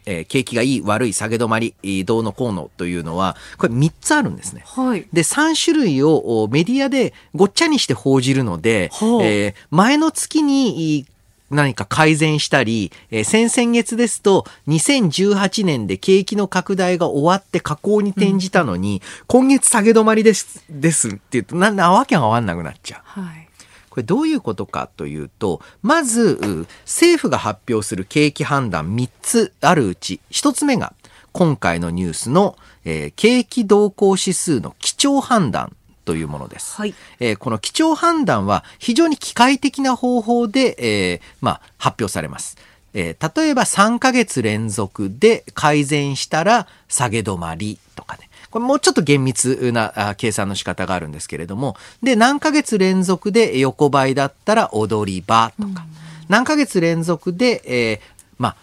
[0.06, 4.62] えー景気がいい、悪い、下げ止まり、えーどうのこうのというのは、これ3つあるんですね。
[4.66, 5.06] はい。
[5.12, 11.06] で、3種類をおメディアでごっちゃにして報じるので、ほうえー前の月にい
[11.50, 23.20] 何か改善したり、えー先々月ですと2018年で景気の拡大が終わって下降に転じたのに、今月下げ止まりです、ですって言うと、なんだ、わけがわかんなくなっちゃう。
[23.20, 23.48] はい。
[23.90, 30.94] これどういうことかというと、まず、う政府が発表する景気判断3つあるうち、1つ目が
[31.30, 36.76] 今回のニュースの、えー景気動向指数の基調判断というものです。
[36.76, 42.56] はいえーこの基調判断は非常に機械的な方法で、えーまあ、発表されます。
[42.92, 48.28] えー例えば3ヶ月連続で改善したら下げ止まりとかね。
[48.50, 55.84] これもうちょっと厳密なあ計算の仕方があるんですけれども、で、何ヶ月連続で横ばいだったら踊り場とか、
[56.28, 58.00] 何ヶ月連続で、えー
[58.38, 58.56] まあ、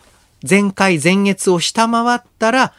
[0.50, 2.74] 前回前月を下回ったら悪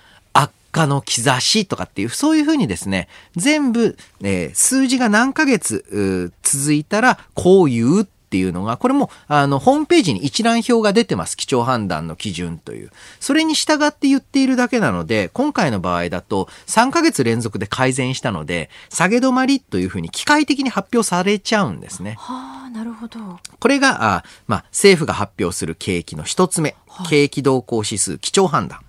[0.72, 11.36] 化の兆しとかっていう、そういうふうにですね、全部、えー数字が何ヶ月続いたらこう言うっていうのが、これも、あの、ホームページに一覧表が出てます。
[11.36, 12.90] 基調判断の基準という。
[13.20, 22.14] それに従って言っているだけなので、今回の場合だと、3ヶ月連続で改善したので、下げ止まりというふうに機械的に発表されちゃうんですね。
[22.18, 23.38] はあ、なるほど。
[23.60, 26.74] これが、あまあ、政府が発表する景気の一つ目、
[27.10, 28.80] 景気動向指数基調判断。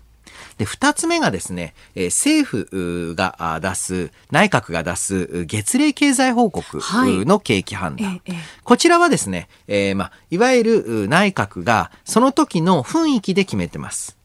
[0.58, 6.80] で、二つ目がですね、えー政府があ出す、内閣が出すう月例経済報告
[7.26, 8.22] の景気判断。
[8.26, 14.18] ええええこちらはですね、えーまあ、いわゆるう内閣がその時の雰囲気で決めてます。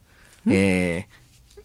[0.47, 1.19] えー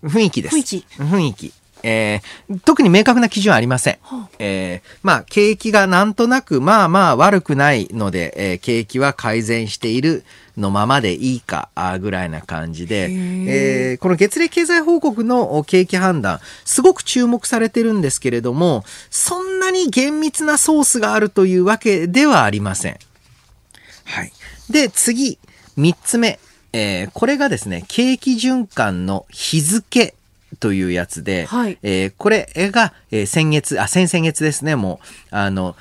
[0.08, 0.56] 雰囲気です。
[0.56, 1.52] 雰囲気雰囲気。
[1.84, 3.98] えー特に明確な基準はありません。
[4.38, 10.24] えーまあ、景気がなんとなく、まあまあ悪くないので、えー景気は改善している
[10.56, 11.68] のままでいいか、
[12.00, 22.98] ぐらいな感じで、えーこの月例経済報告のお景気判断、すごく注目されてるんですけれども、そんなに厳密なソースがあるというわけではありません。
[24.04, 24.32] はい。
[24.70, 25.38] で、次、
[25.76, 26.38] 三つ目。
[26.72, 30.14] えーこれがですね、景気循環の日付
[30.60, 35.00] というやつで、はいえーこれが、えー先月、あ、先々月ですね、も
[35.32, 35.76] う、あの、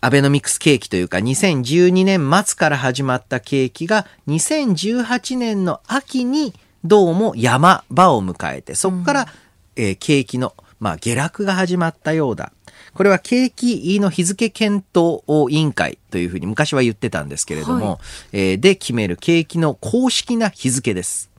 [0.00, 6.54] アベノミクス景気というか、2012年末から始まった景気が、2018年の秋に
[6.84, 9.26] どうも山場を迎えて、そこから、
[9.76, 12.52] えー景気の、まあ、下落が始まったようだ。
[12.94, 18.00] これは景気の日付検討委員会というふうに昔は言ってたんですけれども、
[18.32, 21.30] えーで決める景気の公式な日付です。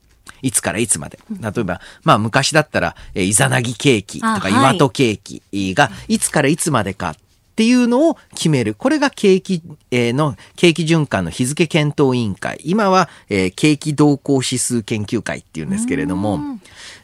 [0.41, 1.19] いつからいつまで。
[1.39, 5.41] 例えば、まあ昔だったら、えーイザナギ景気とか岩戸景気
[5.75, 7.15] がいつからいつまでかっ
[7.55, 8.73] ていうのを決める。
[8.73, 9.61] これが景気、
[9.91, 12.59] えーの、景気循環の日付検討委員会。
[12.63, 16.39] 今は、えー景気動向指数研究会っていうんですけれども、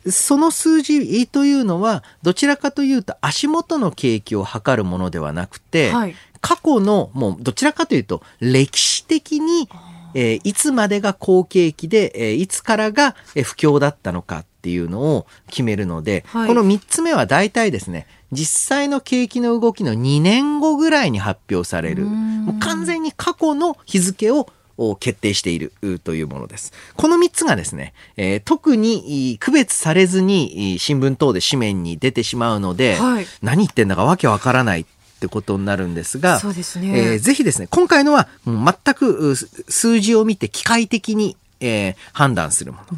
[0.09, 6.15] その数字というのは、どちらかというと足元の景気を測るものではなくて、はい
[6.45, 9.67] 過去の、もうどちらかというと、歴史的に、
[10.15, 16.47] えーいつまでが好景気で、えーいつからがえー不況だったのかっていうのを決めるので、はい。
[16.47, 26.73] この3つ目は大体ですね、実際の景気の動きの2年後ぐらいに発表される、もう完全に過去の日付をを決定しているうというものです。
[26.95, 33.27] この3つがですね、えー特にい区別されずにい新聞等で紙面に出てしまうので、はい。
[33.41, 34.85] 何言ってんだかわけわからないっ
[35.25, 42.97] てことになるんですが、そうですねえーぜひですね、今回のはもう全く数字を見て機械的に、えー判断するもの。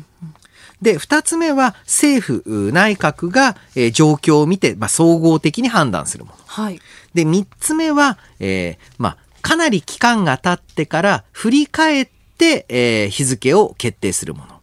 [0.82, 6.38] で、二つ目は政府、内閣が、えー、状況を見て、まあ、総合的に判断するもの。
[6.46, 6.80] はい。
[7.16, 12.08] で、三つ目は、えー、まあ、かなり期間が経ってから振り返っ
[12.38, 14.62] て、えー、日付を決定するもの。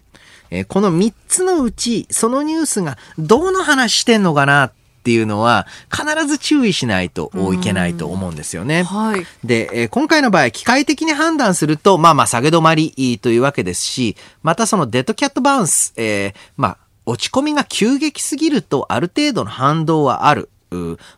[0.50, 4.72] えー、この三つのうち、そのニュースがどの話してんのかなっ
[5.04, 8.84] ていうのは必ず注意しないといけないと思うんですよね。
[8.84, 20.48] はい、で、えー、今回の場合、機械的に判断すると、まあまあ下げ止まりというわけですし、またそのデッドキャットバウンス、えー、まあ落ち込みが急激すぎるとある程度の反動はある。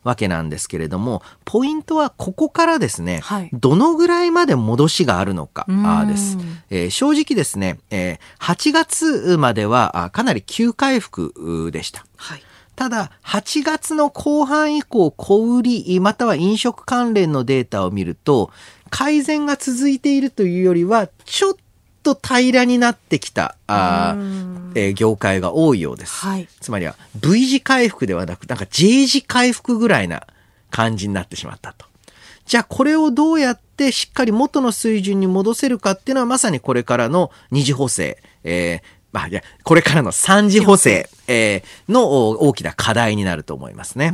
[0.04, 5.64] わけなんですけれども、ポイントはここからですね、はい、どのぐらいまで戻しがあるのか
[6.06, 6.36] です。
[6.68, 12.04] えー、正直ですね、えー、8月まではかなり急回復でした。
[12.16, 12.42] はい
[12.76, 18.50] ただ、8月の後半以降、小売り、または飲食関連のデータを見ると、
[18.90, 21.54] 改善が続いているというよりは、ちょっ
[22.02, 24.14] と平らになってきた、あ
[24.74, 26.14] えー、業界が多いようです。
[26.14, 30.26] はい、つまりは V 字回復ではなく、なんか J 字回復ぐらいな
[30.70, 31.86] 感じになってしまったと。
[32.44, 44.12] じゃあこれをどうやってしっかり元の水準に戻せるかっていうのはまさにこれからの二次補正、えー、まあ、いや、これからの三次補正、えー、の大きな課題になると思いますね。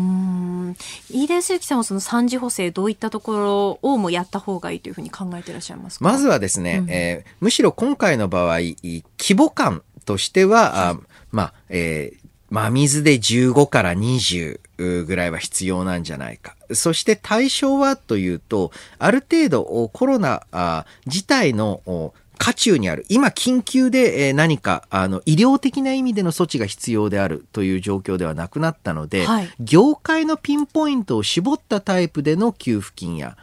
[1.10, 6.04] 飯田康之さんはその三次補正どういったところをもやった方がいいというふうに考えていらっしゃいますか？
[6.04, 9.02] まずはですね、うん、えー、むしろ今回の場合、規
[9.34, 10.96] 模感としては、あ
[11.32, 14.60] まあ、えー、真水で15から20
[15.04, 16.54] ぐらいは必要なんじゃないか。
[16.72, 23.06] そして対象はというと、ある程度コロナ自体の渦中にある。
[23.08, 33.36] 今、緊急で何か、あの、医療的な意味での措置が必要であるという状況ではなくなったので、はい、業界のピンポイントを絞ったタイプでの給付金や、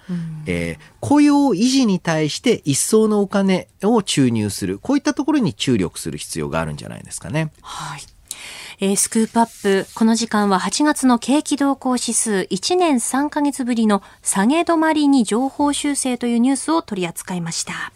[0.47, 4.79] えー、雇用維持に対して一層のお金を注入する。
[4.79, 7.53] こういったところに注力する必要があるんじゃないですかね。
[7.61, 8.01] はい。
[8.81, 17.93] えー、スクープアップ、この時間は8月の景気動向指数1年3ヶ月ぶりの下げ止まりに情報修正というニュースを取り扱いました。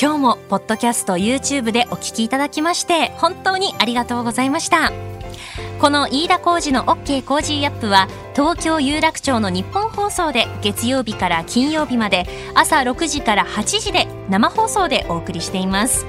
[0.00, 4.92] 今日もポッドキャスト YouTube でお聞きいただきまして本当にありがとうございました。
[5.80, 16.06] この飯田浩二の OK コージーアップは東京有楽町のニッポン放送で月曜日から金曜日まで朝6時から8時で生放送でお送りしています。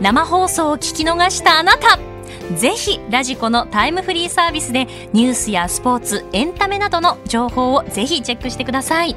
[0.00, 1.98] 生放送を聞き逃したあなた
[2.56, 9.16] ぜひ radiko のタイムフリーサービスでニュースやスポーツエンタメなどの情報をぜひチェックしてください。